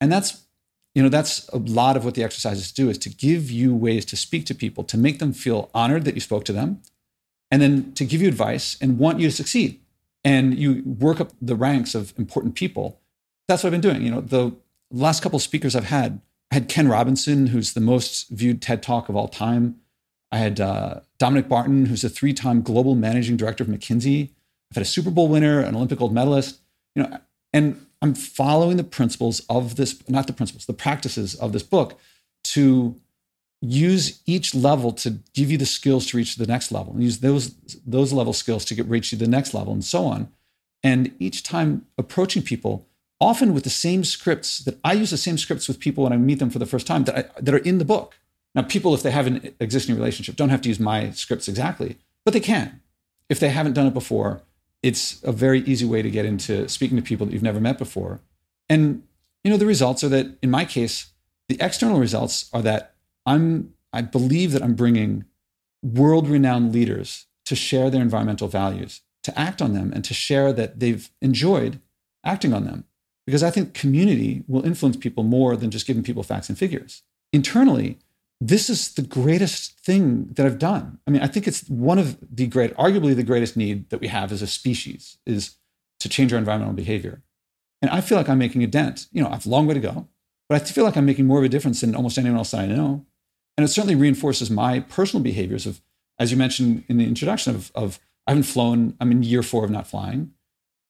And 0.00 0.10
that's, 0.10 0.43
you 0.94 1.02
know, 1.02 1.08
that's 1.08 1.48
a 1.48 1.58
lot 1.58 1.96
of 1.96 2.04
what 2.04 2.14
the 2.14 2.22
exercises 2.22 2.70
do 2.70 2.88
is 2.88 2.98
to 2.98 3.08
give 3.08 3.50
you 3.50 3.74
ways 3.74 4.04
to 4.06 4.16
speak 4.16 4.46
to 4.46 4.54
people, 4.54 4.84
to 4.84 4.96
make 4.96 5.18
them 5.18 5.32
feel 5.32 5.70
honored 5.74 6.04
that 6.04 6.14
you 6.14 6.20
spoke 6.20 6.44
to 6.44 6.52
them, 6.52 6.80
and 7.50 7.60
then 7.60 7.92
to 7.94 8.04
give 8.04 8.22
you 8.22 8.28
advice 8.28 8.76
and 8.80 8.98
want 8.98 9.18
you 9.20 9.28
to 9.28 9.34
succeed. 9.34 9.80
And 10.24 10.56
you 10.56 10.82
work 10.84 11.20
up 11.20 11.32
the 11.42 11.56
ranks 11.56 11.94
of 11.94 12.14
important 12.16 12.54
people. 12.54 13.00
That's 13.48 13.62
what 13.62 13.68
I've 13.68 13.80
been 13.82 13.90
doing. 13.92 14.02
You 14.02 14.10
know, 14.10 14.20
the 14.20 14.56
last 14.90 15.22
couple 15.22 15.36
of 15.36 15.42
speakers 15.42 15.76
I've 15.76 15.84
had, 15.84 16.20
I 16.50 16.54
had 16.54 16.68
Ken 16.68 16.88
Robinson, 16.88 17.48
who's 17.48 17.72
the 17.72 17.80
most 17.80 18.28
viewed 18.30 18.62
TED 18.62 18.82
Talk 18.82 19.08
of 19.08 19.16
all 19.16 19.28
time. 19.28 19.80
I 20.32 20.38
had 20.38 20.60
uh, 20.60 21.00
Dominic 21.18 21.48
Barton, 21.48 21.86
who's 21.86 22.04
a 22.04 22.08
three-time 22.08 22.62
global 22.62 22.94
managing 22.94 23.36
director 23.36 23.64
of 23.64 23.70
McKinsey. 23.70 24.30
I've 24.70 24.76
had 24.76 24.82
a 24.82 24.86
Super 24.86 25.10
Bowl 25.10 25.28
winner, 25.28 25.60
an 25.60 25.74
Olympic 25.74 25.98
gold 25.98 26.14
medalist. 26.14 26.60
You 26.94 27.02
know, 27.02 27.18
and 27.52 27.83
I'm 28.04 28.14
following 28.14 28.76
the 28.76 28.84
principles 28.84 29.40
of 29.48 29.76
this, 29.76 30.06
not 30.10 30.26
the 30.26 30.34
principles, 30.34 30.66
the 30.66 30.74
practices 30.74 31.34
of 31.36 31.54
this 31.54 31.62
book 31.62 31.98
to 32.44 33.00
use 33.62 34.20
each 34.26 34.54
level 34.54 34.92
to 34.92 35.20
give 35.32 35.50
you 35.50 35.56
the 35.56 35.64
skills 35.64 36.06
to 36.08 36.18
reach 36.18 36.36
the 36.36 36.46
next 36.46 36.70
level 36.70 36.92
and 36.92 37.02
use 37.02 37.20
those 37.20 37.54
those 37.86 38.12
level 38.12 38.34
skills 38.34 38.62
to 38.66 38.74
get 38.74 38.84
reach 38.86 39.10
you 39.10 39.16
the 39.16 39.26
next 39.26 39.54
level 39.54 39.72
and 39.72 39.82
so 39.82 40.04
on 40.04 40.28
and 40.82 41.14
each 41.18 41.42
time 41.42 41.86
approaching 41.96 42.42
people 42.42 42.86
often 43.22 43.54
with 43.54 43.64
the 43.64 43.70
same 43.70 44.04
scripts 44.04 44.58
that 44.58 44.78
I 44.84 44.92
use 44.92 45.10
the 45.10 45.16
same 45.16 45.38
scripts 45.38 45.66
with 45.66 45.80
people 45.80 46.04
when 46.04 46.12
I 46.12 46.18
meet 46.18 46.40
them 46.40 46.50
for 46.50 46.58
the 46.58 46.66
first 46.66 46.86
time 46.86 47.04
that, 47.04 47.16
I, 47.16 47.40
that 47.40 47.54
are 47.54 47.58
in 47.58 47.78
the 47.78 47.84
book. 47.86 48.18
Now, 48.54 48.62
people, 48.62 48.92
if 48.92 49.02
they 49.02 49.12
have 49.12 49.26
an 49.26 49.54
existing 49.60 49.94
relationship, 49.94 50.36
don't 50.36 50.50
have 50.50 50.60
to 50.62 50.68
use 50.68 50.78
my 50.78 51.10
scripts 51.12 51.48
exactly, 51.48 51.96
but 52.24 52.34
they 52.34 52.40
can. 52.40 52.82
If 53.30 53.40
they 53.40 53.48
haven't 53.48 53.72
done 53.72 53.86
it 53.86 53.94
before, 53.94 54.42
it's 54.84 55.22
a 55.24 55.32
very 55.32 55.60
easy 55.60 55.86
way 55.86 56.02
to 56.02 56.10
get 56.10 56.26
into 56.26 56.68
speaking 56.68 56.98
to 56.98 57.02
people 57.02 57.24
that 57.24 57.32
you've 57.32 57.42
never 57.42 57.58
met 57.58 57.78
before. 57.78 58.20
And 58.68 59.02
you 59.42 59.50
know, 59.50 59.56
the 59.56 59.66
results 59.66 60.04
are 60.04 60.10
that 60.10 60.26
in 60.42 60.50
my 60.50 60.66
case, 60.66 61.12
the 61.48 61.56
external 61.58 61.98
results 61.98 62.50
are 62.52 62.62
that 62.62 62.94
I'm 63.24 63.72
I 63.94 64.02
believe 64.02 64.52
that 64.52 64.62
I'm 64.62 64.74
bringing 64.74 65.24
world-renowned 65.82 66.72
leaders 66.72 67.26
to 67.46 67.54
share 67.54 67.88
their 67.88 68.02
environmental 68.02 68.48
values, 68.48 69.02
to 69.22 69.38
act 69.38 69.62
on 69.62 69.72
them 69.72 69.92
and 69.94 70.04
to 70.04 70.12
share 70.12 70.52
that 70.52 70.80
they've 70.80 71.08
enjoyed 71.22 71.80
acting 72.24 72.52
on 72.52 72.64
them. 72.64 72.84
Because 73.26 73.42
I 73.42 73.50
think 73.50 73.72
community 73.72 74.44
will 74.46 74.66
influence 74.66 74.96
people 74.98 75.24
more 75.24 75.56
than 75.56 75.70
just 75.70 75.86
giving 75.86 76.02
people 76.02 76.22
facts 76.22 76.50
and 76.50 76.58
figures. 76.58 77.02
Internally, 77.32 77.98
this 78.40 78.68
is 78.68 78.94
the 78.94 79.02
greatest 79.02 79.78
thing 79.80 80.26
that 80.32 80.44
I've 80.44 80.58
done. 80.58 80.98
I 81.06 81.10
mean, 81.10 81.22
I 81.22 81.26
think 81.26 81.46
it's 81.46 81.68
one 81.68 81.98
of 81.98 82.18
the 82.20 82.46
great, 82.46 82.76
arguably 82.76 83.14
the 83.14 83.22
greatest 83.22 83.56
need 83.56 83.90
that 83.90 84.00
we 84.00 84.08
have 84.08 84.32
as 84.32 84.42
a 84.42 84.46
species 84.46 85.18
is 85.24 85.56
to 86.00 86.08
change 86.08 86.32
our 86.32 86.38
environmental 86.38 86.74
behavior. 86.74 87.22
And 87.80 87.90
I 87.90 88.00
feel 88.00 88.18
like 88.18 88.28
I'm 88.28 88.38
making 88.38 88.62
a 88.62 88.66
dent. 88.66 89.06
You 89.12 89.22
know, 89.22 89.28
I 89.28 89.32
have 89.32 89.46
a 89.46 89.50
long 89.50 89.66
way 89.66 89.74
to 89.74 89.80
go, 89.80 90.08
but 90.48 90.60
I 90.60 90.64
feel 90.64 90.84
like 90.84 90.96
I'm 90.96 91.06
making 91.06 91.26
more 91.26 91.38
of 91.38 91.44
a 91.44 91.48
difference 91.48 91.80
than 91.80 91.94
almost 91.94 92.18
anyone 92.18 92.38
else 92.38 92.50
that 92.50 92.60
I 92.60 92.66
know. 92.66 93.06
And 93.56 93.64
it 93.64 93.68
certainly 93.68 93.94
reinforces 93.94 94.50
my 94.50 94.80
personal 94.80 95.22
behaviors 95.22 95.64
of, 95.66 95.80
as 96.18 96.30
you 96.30 96.36
mentioned 96.36 96.84
in 96.88 96.98
the 96.98 97.06
introduction, 97.06 97.54
of, 97.54 97.70
of 97.74 98.00
I 98.26 98.32
haven't 98.32 98.44
flown, 98.44 98.96
I'm 99.00 99.12
in 99.12 99.22
year 99.22 99.42
four 99.42 99.64
of 99.64 99.70
not 99.70 99.86
flying. 99.86 100.32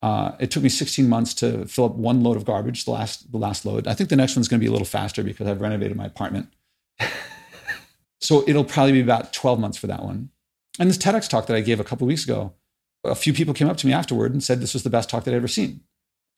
Uh, 0.03 0.33
it 0.39 0.51
took 0.51 0.63
me 0.63 0.69
16 0.69 1.09
months 1.09 1.35
to 1.35 1.67
fill 1.67 1.87
up 1.87 1.95
one 1.95 2.23
load 2.23 2.37
of 2.37 2.45
garbage, 2.45 2.85
the 2.85 2.91
last, 2.91 3.31
the 3.33 3.39
last 3.39 3.65
load. 3.65 3.87
I 3.87 3.95
think 3.95 4.11
the 4.11 4.17
next 4.17 4.37
one's 4.37 4.49
going 4.49 4.61
to 4.61 4.65
be 4.65 4.69
a 4.69 4.73
little 4.73 4.87
faster 4.87 5.23
because 5.23 5.47
I've 5.47 5.61
renovated 5.61 5.97
my 5.97 6.07
apartment. 6.07 6.49
so 8.25 8.43
it'll 8.49 8.65
probably 8.65 8.93
be 8.93 9.03
about 9.03 9.35
12 9.35 9.61
months 9.61 9.77
for 9.77 9.87
that 9.87 10.03
one. 10.03 10.31
And 10.79 10.89
this 10.89 10.97
TEDx 10.97 11.29
talk 11.29 11.47
that 11.47 11.57
I 11.57 11.61
gave 11.61 11.79
a 11.79 11.85
couple 11.85 12.07
weeks 12.07 12.25
ago, 12.25 12.55
a 13.05 13.15
few 13.15 13.35
people 13.35 13.53
came 13.53 13.69
up 13.69 13.77
to 13.77 13.87
me 13.87 13.93
afterward 13.93 14.33
and 14.33 14.43
said 14.43 14.61
this 14.61 14.73
was 14.73 14.83
the 14.83 14.89
best 14.89 15.11
talk 15.11 15.25
that 15.25 15.35
I'd 15.35 15.37
ever 15.37 15.47
seen. 15.47 15.81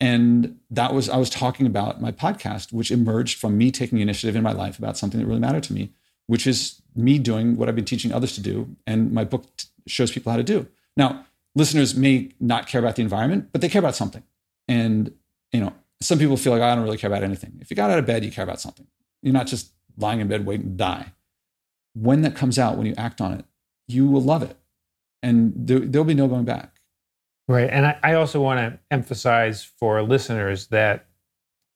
And 0.00 0.58
that 0.68 0.92
was, 0.92 1.08
I 1.08 1.16
was 1.16 1.30
talking 1.30 1.64
about 1.64 2.00
my 2.00 2.10
podcast, 2.10 2.72
which 2.72 2.90
emerged 2.90 3.38
from 3.38 3.56
me 3.56 3.70
taking 3.70 4.00
initiative 4.00 4.34
in 4.34 4.42
my 4.42 4.50
life 4.50 4.80
about 4.80 4.98
something 4.98 5.20
that 5.20 5.26
really 5.26 5.38
mattered 5.38 5.62
to 5.64 5.72
me, 5.72 5.92
which 6.26 6.44
is 6.44 6.82
me 6.96 7.20
doing 7.20 7.56
what 7.56 7.68
I've 7.68 7.76
been 7.76 7.84
teaching 7.84 8.12
others 8.12 8.34
to 8.34 8.40
do. 8.40 8.76
And 8.84 9.12
my 9.12 9.22
book 9.22 9.44
t- 9.56 9.68
shows 9.86 10.10
people 10.10 10.32
how 10.32 10.38
to 10.38 10.42
do. 10.42 10.66
Now, 10.96 11.24
listeners 11.54 11.94
may 11.94 12.32
not 12.40 12.66
care 12.66 12.80
about 12.80 12.96
the 12.96 13.02
environment, 13.02 13.50
but 13.52 13.60
they 13.60 13.68
care 13.68 13.78
about 13.78 13.94
something. 13.94 14.24
And, 14.66 15.14
you 15.52 15.60
know, 15.60 15.72
some 16.00 16.18
people 16.18 16.36
feel 16.36 16.52
like, 16.52 16.62
oh, 16.62 16.66
I 16.66 16.74
don't 16.74 16.84
really 16.84 16.98
care 16.98 17.08
about 17.08 17.22
anything. 17.22 17.58
If 17.60 17.70
you 17.70 17.76
got 17.76 17.90
out 17.90 18.00
of 18.00 18.06
bed, 18.06 18.24
you 18.24 18.32
care 18.32 18.44
about 18.44 18.60
something. 18.60 18.88
You're 19.22 19.32
not 19.32 19.46
just 19.46 19.70
lying 19.96 20.20
in 20.20 20.26
bed 20.26 20.44
waiting 20.44 20.66
to 20.66 20.76
die. 20.76 21.12
When 21.98 22.22
that 22.22 22.36
comes 22.36 22.58
out, 22.58 22.76
when 22.76 22.86
you 22.86 22.94
act 22.98 23.20
on 23.20 23.32
it, 23.32 23.44
you 23.88 24.06
will 24.06 24.22
love 24.22 24.42
it. 24.42 24.56
And 25.22 25.52
there, 25.56 25.80
there'll 25.80 26.04
be 26.04 26.14
no 26.14 26.28
going 26.28 26.44
back. 26.44 26.76
Right, 27.48 27.70
and 27.70 27.86
I, 27.86 27.98
I 28.02 28.14
also 28.14 28.40
want 28.40 28.58
to 28.58 28.78
emphasize 28.90 29.62
for 29.62 30.02
listeners 30.02 30.66
that 30.68 31.06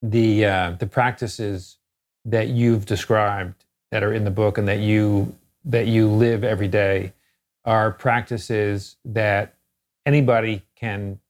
the 0.03 0.45
uh, 0.45 0.71
the 0.73 0.87
practices 0.87 1.77
that 2.25 2.49
you've 2.49 2.87
described 2.87 3.65
that 3.93 4.03
are 4.03 4.13
in 4.13 4.25
the 4.25 4.33
book 4.33 4.59
and 4.59 4.67
that 4.67 4.81
you 4.81 5.37
that 5.65 5.87
you 5.87 6.09
live 6.09 6.43
every 6.43 6.67
day 6.67 7.13
are 7.65 7.93
practices 7.93 8.97
that 9.05 9.55
anybody 10.05 10.63
can 10.75 11.21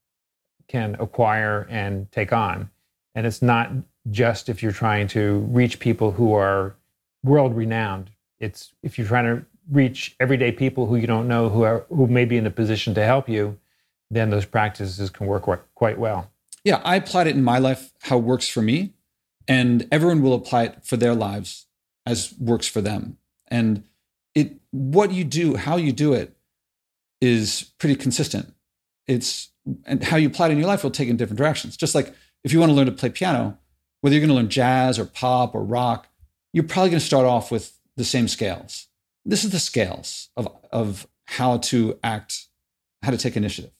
can 0.69 0.97
acquire 1.01 1.67
and 1.69 2.11
take 2.11 2.33
on, 2.33 2.71
and 3.15 3.27
it's 3.27 3.43
not 3.43 3.71
just 4.11 4.49
if 4.49 4.63
you're 4.63 4.73
trying 4.73 5.07
to 5.09 5.41
reach 5.51 5.79
people 5.79 6.13
who 6.13 6.33
are 6.33 6.77
world 7.23 7.55
renowned. 7.55 8.11
It's 8.41 8.73
if 8.83 8.99
you're 8.99 9.07
trying 9.07 9.25
to 9.25 9.45
reach 9.71 10.17
everyday 10.19 10.51
people 10.51 10.87
who 10.87 10.97
you 10.97 11.07
don't 11.07 11.29
know 11.29 11.49
who 11.49 11.63
are 11.63 11.85
who 11.89 12.07
may 12.07 12.25
be 12.25 12.37
in 12.37 12.47
a 12.47 12.51
position 12.51 12.95
to 12.95 13.05
help 13.05 13.29
you 13.29 13.59
then 14.11 14.31
those 14.31 14.45
practices 14.45 15.09
can 15.11 15.27
work 15.27 15.49
quite 15.75 15.99
well. 15.99 16.31
Yeah, 16.65 16.81
I 16.85 16.97
applied 16.97 17.29
it 17.29 17.37
in 17.37 17.45
my 17.45 17.59
life 17.59 17.93
how 18.03 18.19
it 18.19 18.25
works 18.25 18.49
for 18.49 18.61
me, 18.61 18.93
and 19.49 19.87
everyone 19.91 20.21
will 20.21 20.35
apply 20.35 20.65
it 20.65 20.85
for 20.85 20.97
their 20.97 21.15
lives 21.15 21.67
as 22.07 22.35
works 22.39 22.67
for 22.67 22.81
them. 22.81 23.17
And 23.49 23.85
it 24.35 24.57
what 24.71 25.13
you 25.13 25.25
do, 25.25 25.57
how 25.57 25.77
you 25.77 25.93
do 25.93 26.13
it 26.13 26.37
is 27.21 27.73
pretty 27.79 27.97
consistent. 27.97 28.53
It's 29.07 29.51
and 29.87 30.03
how 30.03 30.17
you 30.17 30.29
apply 30.29 30.49
it 30.49 30.53
in 30.53 30.59
your 30.59 30.67
life 30.67 30.83
will 30.83 30.91
take 30.91 31.09
in 31.09 31.17
different 31.17 31.39
directions. 31.39 31.77
Just 31.77 31.95
like 31.95 32.15
if 32.45 32.53
you 32.53 32.59
want 32.59 32.71
to 32.71 32.75
learn 32.75 32.87
to 32.87 32.93
play 32.93 33.11
piano, 33.11 33.59
whether 34.01 34.15
you're 34.15 34.27
going 34.27 34.37
to 34.37 34.41
learn 34.41 34.49
jazz 34.49 34.99
or 34.99 35.05
pop 35.05 35.55
or 35.55 35.63
rock, 35.63 36.09
you're 36.53 36.65
probably 36.65 36.91
going 36.91 37.01
to 37.01 37.07
start 37.07 37.27
off 37.27 37.51
with 37.51 37.77
the 37.97 38.05
same 38.05 38.29
scales. 38.29 38.89
This 39.25 39.45
is 39.45 39.51
the 39.51 39.59
scales 39.59 40.31
of, 40.37 40.49
of 40.73 41.07
how 41.27 41.59
to 41.59 41.99
act, 42.03 42.47
how 43.03 43.11
to 43.11 43.19
take 43.19 43.37
initiative 43.37 43.73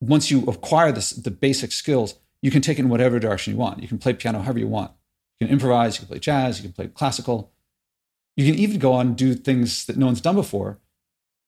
once 0.00 0.30
you 0.30 0.44
acquire 0.44 0.92
this, 0.92 1.10
the 1.10 1.30
basic 1.30 1.72
skills, 1.72 2.18
you 2.42 2.50
can 2.50 2.62
take 2.62 2.78
it 2.78 2.82
in 2.82 2.88
whatever 2.88 3.18
direction 3.18 3.52
you 3.52 3.58
want. 3.58 3.82
You 3.82 3.88
can 3.88 3.98
play 3.98 4.12
piano 4.12 4.40
however 4.40 4.58
you 4.58 4.68
want. 4.68 4.92
You 5.40 5.46
can 5.46 5.52
improvise, 5.52 5.96
you 5.96 6.00
can 6.00 6.08
play 6.08 6.18
jazz, 6.18 6.58
you 6.58 6.62
can 6.62 6.72
play 6.72 6.88
classical. 6.88 7.52
You 8.36 8.50
can 8.50 8.60
even 8.60 8.78
go 8.78 8.92
on 8.92 9.08
and 9.08 9.16
do 9.16 9.34
things 9.34 9.86
that 9.86 9.96
no 9.96 10.06
one's 10.06 10.20
done 10.20 10.34
before 10.34 10.78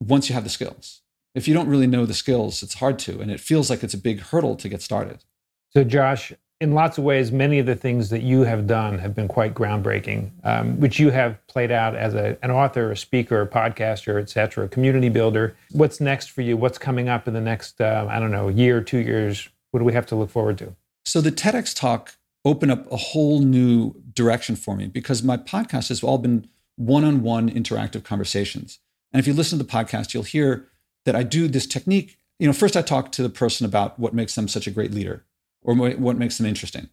once 0.01 0.29
you 0.29 0.35
have 0.35 0.45
the 0.45 0.51
skills. 0.51 1.03
If 1.35 1.47
you 1.47 1.55
don't 1.55 1.69
really 1.69 1.87
know 1.87 2.07
the 2.07 2.15
skills, 2.15 2.63
it's 2.63 2.75
hard 2.75 2.99
to, 3.01 3.21
and 3.21 3.31
it 3.31 3.41
feels 3.41 3.69
like 3.69 3.83
it's 3.85 3.95
a 3.95 3.99
big 3.99 4.21
hurdle 4.21 4.57
to 4.57 4.69
get 4.69 4.83
started. 4.83 5.25
So, 5.71 5.85
Josh, 5.85 6.33
in 6.61 6.73
lots 6.73 6.99
of 6.99 7.05
ways, 7.05 7.31
many 7.31 7.61
of 7.61 7.67
the 7.67 7.77
things 7.77 8.11
that 8.11 8.23
you 8.23 8.41
have 8.41 8.67
done 8.67 8.99
have 8.99 9.15
been 9.15 9.29
quite 9.29 9.55
groundbreaking, 9.55 10.31
um, 10.43 10.81
which 10.81 10.99
you 10.99 11.11
have 11.11 11.39
played 11.47 11.71
out 11.71 11.95
as 11.95 12.15
a, 12.15 12.37
an 12.43 12.51
author, 12.51 12.91
a 12.91 12.97
speaker, 12.97 13.41
a 13.41 13.47
podcaster, 13.47 14.21
et 14.21 14.29
cetera, 14.29 14.65
a 14.65 14.69
community 14.69 15.09
builder. 15.09 15.57
What's 15.71 16.01
next 16.01 16.31
for 16.31 16.43
you? 16.43 16.57
What's 16.57 16.79
coming 16.79 17.09
up 17.09 17.29
in 17.29 17.35
the 17.35 17.41
next, 17.41 17.81
uh, 17.81 18.07
I 18.11 18.19
don't 18.19 18.33
know, 18.33 18.49
year, 18.49 18.81
two 18.81 18.99
years? 18.99 19.49
What 19.71 19.79
do 19.79 19.85
we 19.85 19.93
have 19.93 20.07
to 20.07 20.17
look 20.17 20.31
forward 20.31 20.59
to? 20.59 20.75
So 21.05 21.21
the 21.21 21.31
TEDx 21.31 21.77
talk 21.77 22.17
opened 22.45 22.73
up 22.73 22.91
a 22.91 22.97
whole 22.97 23.41
new 23.41 23.95
direction 24.13 24.57
for 24.57 24.75
me 24.75 24.89
because 24.89 25.23
my 25.23 25.37
podcast 25.37 25.89
has 25.89 26.03
all 26.03 26.19
been 26.19 26.49
one-on-one 26.77 27.51
interactive 27.51 28.03
conversations. 28.03 28.81
And 29.13 29.21
if 29.21 29.27
you 29.27 29.33
listen 29.33 29.59
to 29.59 29.65
the 29.65 29.71
podcast, 29.71 30.13
you'll 30.13 30.23
hear 30.25 30.67
that 31.05 31.15
I 31.15 31.23
do 31.23 31.47
this 31.47 31.67
technique. 31.67 32.19
You 32.39 32.47
know, 32.47 32.53
first 32.53 32.77
I 32.77 32.83
talk 32.83 33.13
to 33.13 33.23
the 33.23 33.29
person 33.29 33.65
about 33.65 33.99
what 33.99 34.13
makes 34.13 34.35
them 34.35 34.49
such 34.49 34.67
a 34.67 34.71
great 34.71 34.93
leader 34.93 35.25
or 35.63 35.75
what 35.75 36.17
makes 36.17 36.39
them 36.39 36.47
interesting. 36.47 36.89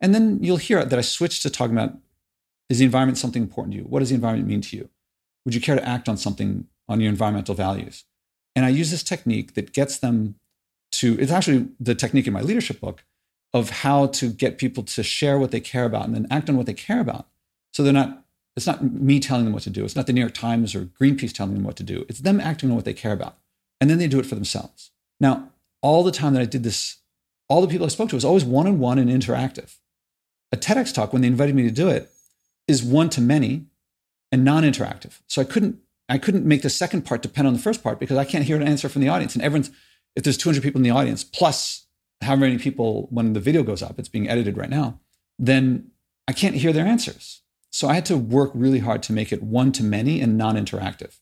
And 0.00 0.14
then 0.14 0.38
you'll 0.42 0.58
hear 0.58 0.84
that 0.84 0.98
I 0.98 1.02
switched 1.02 1.42
to 1.42 1.50
talking 1.50 1.76
about 1.76 1.96
is 2.68 2.78
the 2.78 2.84
environment 2.84 3.18
something 3.18 3.42
important 3.42 3.72
to 3.72 3.78
you? 3.78 3.84
What 3.84 4.00
does 4.00 4.08
the 4.08 4.14
environment 4.14 4.48
mean 4.48 4.60
to 4.62 4.76
you? 4.76 4.88
Would 5.44 5.54
you 5.54 5.60
care 5.60 5.76
to 5.76 5.86
act 5.86 6.08
on 6.08 6.16
something 6.16 6.66
on 6.88 7.00
your 7.00 7.10
environmental 7.10 7.54
values? 7.54 8.04
And 8.56 8.64
I 8.64 8.70
use 8.70 8.90
this 8.90 9.02
technique 9.02 9.54
that 9.54 9.72
gets 9.72 9.98
them 9.98 10.36
to, 10.92 11.18
it's 11.20 11.32
actually 11.32 11.68
the 11.80 11.94
technique 11.94 12.26
in 12.26 12.32
my 12.32 12.40
leadership 12.40 12.80
book 12.80 13.04
of 13.52 13.70
how 13.70 14.06
to 14.06 14.30
get 14.30 14.58
people 14.58 14.82
to 14.82 15.02
share 15.02 15.38
what 15.38 15.50
they 15.50 15.60
care 15.60 15.84
about 15.84 16.06
and 16.06 16.14
then 16.14 16.26
act 16.30 16.48
on 16.48 16.56
what 16.56 16.66
they 16.66 16.74
care 16.74 17.00
about. 17.00 17.26
So 17.72 17.82
they're 17.82 17.92
not, 17.92 18.24
it's 18.56 18.66
not 18.66 18.82
me 18.82 19.20
telling 19.20 19.44
them 19.44 19.52
what 19.52 19.64
to 19.64 19.70
do. 19.70 19.84
It's 19.84 19.96
not 19.96 20.06
the 20.06 20.12
New 20.12 20.20
York 20.20 20.34
Times 20.34 20.74
or 20.74 20.84
Greenpeace 20.84 21.32
telling 21.32 21.54
them 21.54 21.64
what 21.64 21.76
to 21.76 21.82
do. 21.82 22.06
It's 22.08 22.20
them 22.20 22.40
acting 22.40 22.70
on 22.70 22.76
what 22.76 22.84
they 22.84 22.94
care 22.94 23.12
about. 23.12 23.36
And 23.80 23.90
then 23.90 23.98
they 23.98 24.08
do 24.08 24.20
it 24.20 24.26
for 24.26 24.36
themselves. 24.36 24.90
Now, 25.20 25.50
all 25.82 26.02
the 26.04 26.12
time 26.12 26.34
that 26.34 26.42
I 26.42 26.46
did 26.46 26.62
this 26.62 26.98
all 27.54 27.60
the 27.60 27.68
people 27.68 27.86
I 27.86 27.88
spoke 27.88 28.08
to 28.08 28.16
was 28.16 28.24
always 28.24 28.44
one 28.44 28.66
on 28.66 28.80
one 28.80 28.98
and 28.98 29.08
interactive. 29.08 29.76
A 30.50 30.56
TEDx 30.56 30.92
talk, 30.92 31.12
when 31.12 31.22
they 31.22 31.28
invited 31.28 31.54
me 31.54 31.62
to 31.62 31.70
do 31.70 31.88
it, 31.88 32.10
is 32.66 32.82
one 32.82 33.08
to 33.10 33.20
many 33.20 33.66
and 34.32 34.44
non 34.44 34.64
interactive. 34.64 35.20
So 35.28 35.40
I 35.40 35.44
couldn't, 35.44 35.78
I 36.08 36.18
couldn't 36.18 36.44
make 36.44 36.62
the 36.62 36.68
second 36.68 37.02
part 37.02 37.22
depend 37.22 37.46
on 37.46 37.52
the 37.52 37.60
first 37.60 37.80
part 37.80 38.00
because 38.00 38.18
I 38.18 38.24
can't 38.24 38.44
hear 38.44 38.56
an 38.56 38.66
answer 38.66 38.88
from 38.88 39.02
the 39.02 39.08
audience. 39.08 39.36
And 39.36 39.44
everyone's, 39.44 39.70
if 40.16 40.24
there's 40.24 40.36
200 40.36 40.64
people 40.64 40.80
in 40.80 40.82
the 40.82 40.90
audience, 40.90 41.22
plus 41.22 41.86
how 42.22 42.34
many 42.34 42.58
people 42.58 43.06
when 43.12 43.34
the 43.34 43.40
video 43.40 43.62
goes 43.62 43.84
up, 43.84 44.00
it's 44.00 44.08
being 44.08 44.28
edited 44.28 44.56
right 44.56 44.68
now, 44.68 44.98
then 45.38 45.92
I 46.26 46.32
can't 46.32 46.56
hear 46.56 46.72
their 46.72 46.86
answers. 46.86 47.42
So 47.70 47.88
I 47.88 47.94
had 47.94 48.06
to 48.06 48.16
work 48.16 48.50
really 48.52 48.80
hard 48.80 49.04
to 49.04 49.12
make 49.12 49.32
it 49.32 49.44
one 49.44 49.70
to 49.72 49.84
many 49.84 50.20
and 50.20 50.36
non 50.36 50.56
interactive. 50.56 51.18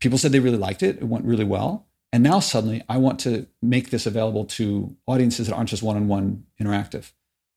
People 0.00 0.16
said 0.16 0.32
they 0.32 0.40
really 0.40 0.56
liked 0.56 0.82
it, 0.82 0.96
it 0.96 1.04
went 1.04 1.26
really 1.26 1.44
well. 1.44 1.88
And 2.14 2.22
now 2.22 2.38
suddenly 2.38 2.80
I 2.88 2.98
want 2.98 3.18
to 3.20 3.48
make 3.60 3.90
this 3.90 4.06
available 4.06 4.44
to 4.44 4.96
audiences 5.04 5.48
that 5.48 5.54
aren't 5.56 5.68
just 5.68 5.82
one 5.82 5.96
on 5.96 6.06
one 6.06 6.44
interactive. 6.62 7.10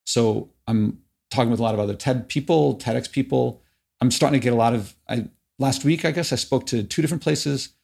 So 0.08 0.50
I'm 0.66 1.04
talking 1.30 1.52
with 1.52 1.60
a 1.60 1.64
lot 1.64 1.76
of 1.76 1.80
other 1.80 1.94
TED 1.94 2.28
people, 2.28 2.76
TEDx 2.76 3.12
people. 3.12 3.62
I'm 4.02 4.10
starting 4.10 4.40
to 4.40 4.44
get 4.44 4.54
a 4.54 4.56
lot 4.56 4.74
of, 4.74 4.96
I, 5.08 5.28
last 5.60 5.86
week, 5.86 6.06
I 6.06 6.10
guess 6.12 6.34
I 6.34 6.38
spoke 6.38 6.66
to 6.68 6.82
two 6.82 7.04
different 7.04 7.22
places 7.22 7.76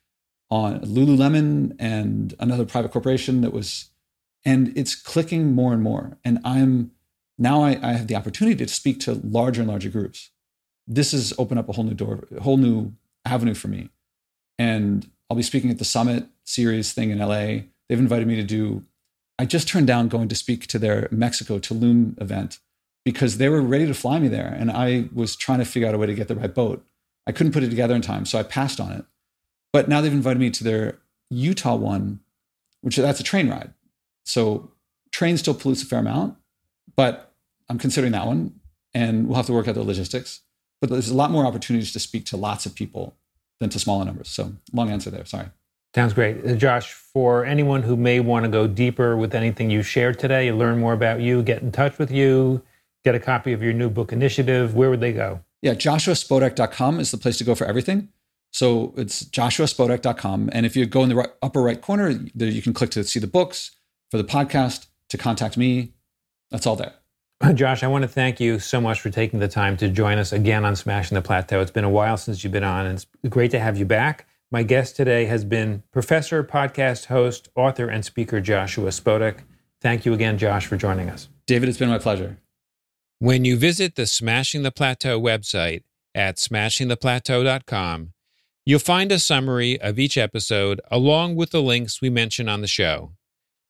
on 0.50 0.80
Lululemon 0.80 1.76
and 1.78 2.34
another 2.40 2.66
private 2.66 2.92
corporation 2.92 3.42
that 3.42 3.54
was, 3.54 3.92
and 4.44 4.76
it's 4.76 4.96
clicking 4.96 5.54
more 5.54 5.74
and 5.74 5.84
more. 5.84 6.18
And 6.26 6.40
I'm, 6.44 6.90
now 7.38 7.62
I, 7.62 7.78
I 7.84 7.94
have 7.94 8.08
the 8.08 8.16
opportunity 8.16 8.66
to 8.66 8.74
speak 8.74 9.00
to 9.02 9.22
larger 9.24 9.62
and 9.62 9.70
larger 9.70 9.90
groups. 9.90 10.32
This 10.88 11.12
has 11.12 11.36
opened 11.38 11.60
up 11.60 11.70
a 11.70 11.74
whole 11.74 11.86
new 11.86 11.94
door, 11.94 12.28
a 12.36 12.42
whole 12.42 12.58
new 12.58 12.94
avenue 13.26 13.54
for 13.54 13.68
me. 13.68 13.90
And 14.58 15.08
I'll 15.34 15.38
be 15.38 15.42
speaking 15.42 15.72
at 15.72 15.80
the 15.80 15.84
Summit 15.84 16.28
series 16.44 16.94
thing 16.94 17.10
in 17.10 17.18
LA. 17.18 17.64
They've 17.90 17.98
invited 17.98 18.28
me 18.28 18.36
to 18.36 18.44
do 18.44 18.84
I 19.40 19.46
just 19.46 19.68
turned 19.68 19.88
down 19.88 20.08
going 20.08 20.28
to 20.28 20.36
speak 20.36 20.68
to 20.68 20.78
their 20.78 21.08
Mexico 21.10 21.58
Tulum 21.58 22.22
event 22.22 22.60
because 23.04 23.40
they 23.40 23.50
were 23.50 23.64
ready 23.64 23.88
to 23.88 23.96
fly 23.96 24.20
me 24.20 24.28
there. 24.28 24.56
And 24.56 24.70
I 24.70 25.10
was 25.12 25.36
trying 25.36 25.58
to 25.58 25.66
figure 25.66 25.90
out 25.90 25.96
a 25.96 25.98
way 25.98 26.06
to 26.06 26.14
get 26.14 26.28
there 26.28 26.38
by 26.38 26.46
boat. 26.46 26.86
I 27.26 27.32
couldn't 27.32 27.52
put 27.52 27.64
it 27.64 27.72
together 27.72 27.96
in 27.96 28.04
time, 28.04 28.28
so 28.28 28.38
I 28.38 28.44
passed 28.44 28.80
on 28.80 28.92
it. 28.92 29.06
But 29.72 29.90
now 29.90 30.02
they've 30.02 30.14
invited 30.14 30.40
me 30.40 30.52
to 30.52 30.64
their 30.64 31.00
Utah 31.32 31.78
one, 31.78 32.20
which 32.82 32.98
that's 32.98 33.20
a 33.20 33.24
train 33.24 33.50
ride. 33.50 33.74
So 34.24 34.70
train 35.10 35.36
still 35.38 35.56
pollutes 35.56 35.82
a 35.82 35.88
fair 35.88 35.98
amount, 35.98 36.38
but 36.96 37.34
I'm 37.70 37.80
considering 37.80 38.14
that 38.14 38.28
one 38.28 38.60
and 38.94 39.28
we'll 39.28 39.38
have 39.38 39.48
to 39.48 39.54
work 39.54 39.68
out 39.68 39.74
the 39.74 39.82
logistics. 39.82 40.42
But 40.80 40.92
there's 40.92 41.10
a 41.10 41.16
lot 41.16 41.32
more 41.32 41.48
opportunities 41.48 41.92
to 41.94 42.00
speak 42.00 42.28
to 42.28 42.38
lots 42.38 42.68
of 42.68 42.76
people 42.76 43.18
than 43.64 43.72
to 43.72 43.80
smaller 43.80 44.06
numbers. 44.06 44.30
So 44.30 44.54
long 44.72 44.92
answer 44.92 45.10
there. 45.10 45.26
Sorry. 45.26 45.48
Sounds 45.96 46.14
great. 46.14 46.46
Uh, 46.46 46.56
Josh, 46.56 46.92
for 46.92 47.46
anyone 47.46 47.84
who 47.84 47.96
may 47.96 48.20
want 48.20 48.46
to 48.46 48.50
go 48.50 48.68
deeper 48.68 49.16
with 49.16 49.34
anything 49.34 49.70
you 49.70 49.84
shared 49.84 50.20
today, 50.20 50.52
learn 50.52 50.80
more 50.80 50.94
about 50.94 51.22
you, 51.22 51.44
get 51.44 51.62
in 51.62 51.72
touch 51.72 51.98
with 51.98 52.12
you, 52.12 52.62
get 53.04 53.16
a 53.16 53.20
copy 53.20 53.54
of 53.54 53.62
your 53.62 53.74
new 53.74 53.90
book 53.90 54.12
initiative, 54.12 54.76
where 54.76 54.90
would 54.90 55.02
they 55.02 55.14
go? 55.14 55.42
Yeah, 55.62 55.74
joshuaspodek.com 55.74 57.00
is 57.00 57.12
the 57.12 57.18
place 57.18 57.38
to 57.38 57.44
go 57.44 57.56
for 57.56 57.66
everything. 57.66 58.10
So 58.52 58.94
it's 58.98 59.24
joshuaspodek.com. 59.24 60.50
And 60.52 60.66
if 60.66 60.76
you 60.76 60.86
go 60.86 61.04
in 61.04 61.10
the 61.10 61.16
right, 61.16 61.30
upper 61.42 61.62
right 61.62 61.82
corner, 61.82 62.14
there 62.36 62.50
you 62.50 62.62
can 62.62 62.74
click 62.74 62.92
to 62.92 63.04
see 63.04 63.20
the 63.20 63.28
books, 63.28 63.72
for 64.12 64.18
the 64.18 64.24
podcast, 64.24 64.88
to 65.10 65.18
contact 65.18 65.58
me. 65.58 65.94
That's 66.52 66.68
all 66.68 66.76
there. 66.76 66.94
Josh, 67.56 67.84
I 67.84 67.88
want 67.88 68.04
to 68.04 68.08
thank 68.08 68.40
you 68.40 68.58
so 68.60 68.80
much 68.80 69.02
for 69.02 69.10
taking 69.10 69.40
the 69.40 69.48
time 69.48 69.76
to 69.78 69.90
join 69.90 70.18
us 70.18 70.32
again 70.32 70.64
on 70.64 70.76
Smashing 70.76 71.16
the 71.16 71.22
Plateau. 71.22 71.60
It's 71.60 71.72
been 71.72 71.84
a 71.84 71.90
while 71.90 72.16
since 72.16 72.44
you've 72.44 72.54
been 72.54 72.64
on, 72.64 72.86
and 72.86 72.96
it's 72.96 73.06
great 73.28 73.52
to 73.52 73.60
have 73.60 73.78
you 73.78 73.86
back. 73.86 74.26
My 74.50 74.64
guest 74.64 74.96
today 74.96 75.26
has 75.26 75.44
been 75.44 75.84
professor, 75.92 76.44
podcast 76.44 77.06
host, 77.06 77.50
author, 77.56 77.90
and 77.90 78.06
speaker 78.06 78.40
Joshua 78.40 78.90
Spodek. 78.92 79.40
Thank 79.82 80.06
you 80.06 80.14
again, 80.14 80.38
Josh, 80.38 80.68
for 80.68 80.78
joining 80.78 81.10
us. 81.10 81.28
David, 81.46 81.68
it's 81.68 81.78
been 81.78 81.90
my 81.90 81.98
pleasure. 81.98 82.38
When 83.20 83.44
you 83.44 83.58
visit 83.58 83.96
the 83.96 84.06
Smashing 84.06 84.64
the 84.64 84.72
Plateau 84.72 85.20
website 85.20 85.84
at 86.16 86.38
smashingtheplateau.com, 86.38 88.14
you'll 88.66 88.80
find 88.80 89.12
a 89.12 89.20
summary 89.20 89.82
of 89.82 90.00
each 90.00 90.18
episode 90.18 90.80
along 90.90 91.36
with 91.36 91.50
the 91.50 91.62
links 91.62 92.02
we 92.02 92.10
mention 92.10 92.48
on 92.48 92.62
the 92.62 92.68
show. 92.68 93.12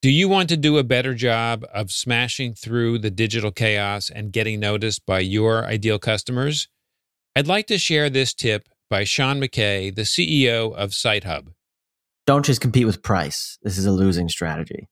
Do 0.04 0.12
you 0.12 0.28
want 0.28 0.50
to 0.50 0.58
do 0.58 0.78
a 0.78 0.84
better 0.84 1.14
job 1.14 1.66
of 1.74 1.90
smashing 1.90 2.56
through 2.56 3.00
the 3.00 3.10
digital 3.10 3.52
chaos 3.52 4.10
and 4.10 4.34
getting 4.34 4.60
noticed 4.60 5.06
by 5.06 5.20
your 5.20 5.64
ideal 5.64 5.98
customers? 5.98 6.68
I'd 7.38 7.48
like 7.48 7.68
to 7.68 7.78
share 7.78 8.10
this 8.10 8.34
tip 8.34 8.68
by 8.90 9.06
Sean 9.06 9.40
McKay, 9.40 9.96
the 9.96 10.02
CEO 10.02 10.76
of 10.76 10.90
SiteHub. 10.90 11.54
Don't 12.28 12.44
just 12.44 12.60
compete 12.60 12.86
with 12.86 13.02
price. 13.02 13.58
This 13.64 13.78
is 13.78 13.86
a 13.86 13.94
losing 13.94 14.28
strategy. 14.28 14.90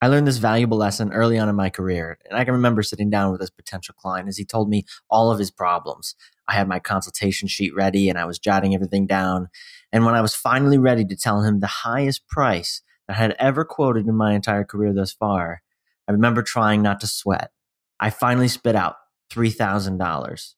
I 0.00 0.06
learned 0.06 0.28
this 0.28 0.38
valuable 0.38 0.78
lesson 0.78 1.12
early 1.12 1.40
on 1.40 1.48
in 1.48 1.56
my 1.56 1.68
career, 1.68 2.18
and 2.30 2.38
I 2.38 2.44
can 2.44 2.54
remember 2.54 2.84
sitting 2.84 3.10
down 3.10 3.32
with 3.32 3.40
this 3.40 3.50
potential 3.50 3.96
client 3.98 4.28
as 4.28 4.36
he 4.36 4.44
told 4.44 4.68
me 4.68 4.84
all 5.10 5.32
of 5.32 5.40
his 5.40 5.50
problems. 5.50 6.14
I 6.46 6.52
had 6.52 6.68
my 6.68 6.78
consultation 6.78 7.48
sheet 7.48 7.74
ready 7.74 8.08
and 8.08 8.16
I 8.16 8.26
was 8.26 8.38
jotting 8.38 8.76
everything 8.76 9.08
down. 9.08 9.48
And 9.90 10.04
when 10.04 10.14
I 10.14 10.20
was 10.20 10.36
finally 10.36 10.78
ready 10.78 11.04
to 11.04 11.16
tell 11.16 11.42
him 11.42 11.58
the 11.58 11.66
highest 11.66 12.28
price 12.28 12.80
that 13.08 13.16
I 13.16 13.20
had 13.20 13.36
ever 13.38 13.64
quoted 13.64 14.06
in 14.06 14.14
my 14.14 14.34
entire 14.34 14.64
career 14.64 14.92
thus 14.92 15.12
far, 15.12 15.62
I 16.08 16.12
remember 16.12 16.42
trying 16.42 16.82
not 16.82 17.00
to 17.00 17.06
sweat. 17.06 17.50
I 18.00 18.10
finally 18.10 18.48
spit 18.48 18.74
out 18.74 18.96
$3,000. 19.32 20.54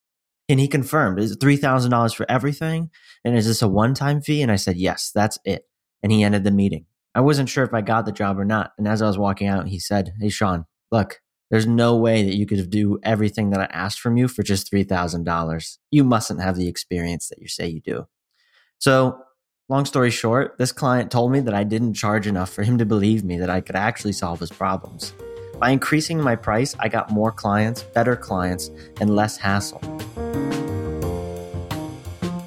And 0.48 0.61
he 0.61 0.68
confirmed, 0.68 1.18
is 1.20 1.33
it 1.33 1.40
$3,000 1.40 2.14
for 2.14 2.30
everything? 2.30 2.90
And 3.24 3.37
is 3.37 3.46
this 3.46 3.62
a 3.62 3.68
one 3.68 3.94
time 3.94 4.20
fee? 4.20 4.42
And 4.42 4.52
I 4.52 4.57
said, 4.57 4.76
yes, 4.76 5.11
that's 5.14 5.38
it. 5.44 5.66
And 6.02 6.12
he 6.12 6.22
ended 6.22 6.44
the 6.44 6.50
meeting. 6.50 6.87
I 7.14 7.20
wasn't 7.20 7.48
sure 7.48 7.64
if 7.64 7.72
I 7.72 7.80
got 7.80 8.07
the 8.07 8.12
job 8.12 8.38
or 8.38 8.44
not. 8.44 8.72
And 8.76 8.88
as 8.88 9.00
I 9.00 9.07
was 9.07 9.18
walking 9.18 9.46
out, 9.46 9.68
he 9.68 9.78
said, 9.78 10.14
Hey, 10.20 10.28
Sean, 10.28 10.66
look, 10.90 11.20
there's 11.50 11.66
no 11.66 11.96
way 11.96 12.24
that 12.24 12.35
you 12.35 12.46
could 12.46 12.70
do 12.70 12.98
everything 13.02 13.50
that 13.50 13.61
I 13.61 13.66
asked 13.66 14.00
from 14.00 14.16
you 14.16 14.26
for 14.26 14.42
just 14.42 14.72
$3,000. 14.72 15.78
You 15.90 16.04
mustn't 16.04 16.42
have 16.42 16.57
the 16.57 16.68
experience 16.68 17.28
that 17.28 17.38
you 17.38 17.48
say 17.48 17.68
you 17.68 17.80
do. 17.80 18.07
So, 18.78 19.18
long 19.68 19.87
story 19.87 20.11
short, 20.11 20.57
this 20.59 20.72
client 20.72 21.11
told 21.11 21.33
me 21.33 21.40
that 21.40 21.55
I 21.55 21.64
didn't 21.64 21.94
charge 21.94 22.27
enough 22.27 22.50
for 22.50 22.62
him 22.62 22.79
to 22.79 22.85
believe 22.85 23.24
me 23.24 23.38
that 23.38 23.50
I 23.50 23.61
could 23.61 23.77
actually 23.77 24.12
solve 24.12 24.40
his 24.40 24.50
problems. 24.50 25.14
By 25.59 25.70
increasing 25.70 26.20
my 26.20 26.37
price, 26.37 26.74
I 26.79 26.88
got 26.88 27.11
more 27.11 27.33
clients, 27.33 27.83
better 27.83 28.16
clients, 28.16 28.70
and 29.00 29.14
less 29.14 29.37
hassle. 29.37 29.81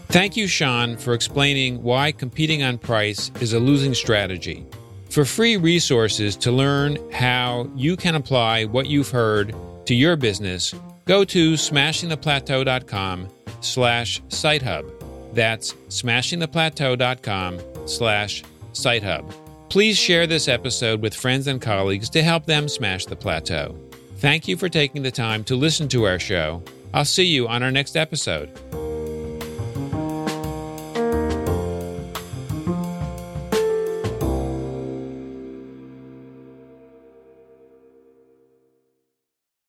Thank 0.09 0.37
you, 0.37 0.47
Sean, 0.47 0.97
for 0.97 1.13
explaining 1.13 1.81
why 1.83 2.11
competing 2.11 2.63
on 2.63 2.77
price 2.77 3.31
is 3.39 3.53
a 3.53 3.59
losing 3.59 3.93
strategy. 3.93 4.65
For 5.09 5.25
free 5.25 5.57
resources 5.57 6.35
to 6.37 6.51
learn 6.51 6.97
how 7.11 7.69
you 7.75 7.95
can 7.95 8.15
apply 8.15 8.65
what 8.65 8.87
you've 8.87 9.09
heard 9.09 9.55
to 9.85 9.95
your 9.95 10.15
business, 10.15 10.73
go 11.05 11.23
to 11.23 11.53
smashingtheplateau.com 11.53 13.27
slash 13.61 14.21
sitehub. 14.23 14.96
That's 15.33 15.73
smashingtheplateau.com 15.89 17.59
slash 17.85 18.43
sitehub. 18.73 19.33
Please 19.69 19.97
share 19.97 20.27
this 20.27 20.47
episode 20.47 21.01
with 21.01 21.13
friends 21.13 21.47
and 21.47 21.61
colleagues 21.61 22.09
to 22.11 22.23
help 22.23 22.45
them 22.45 22.69
smash 22.69 23.05
the 23.05 23.15
plateau. 23.15 23.75
Thank 24.17 24.47
you 24.47 24.57
for 24.57 24.69
taking 24.69 25.03
the 25.03 25.11
time 25.11 25.43
to 25.45 25.55
listen 25.55 25.87
to 25.89 26.05
our 26.05 26.19
show. 26.19 26.63
I'll 26.93 27.05
see 27.05 27.25
you 27.25 27.47
on 27.47 27.61
our 27.63 27.71
next 27.71 27.95
episode. 27.95 28.49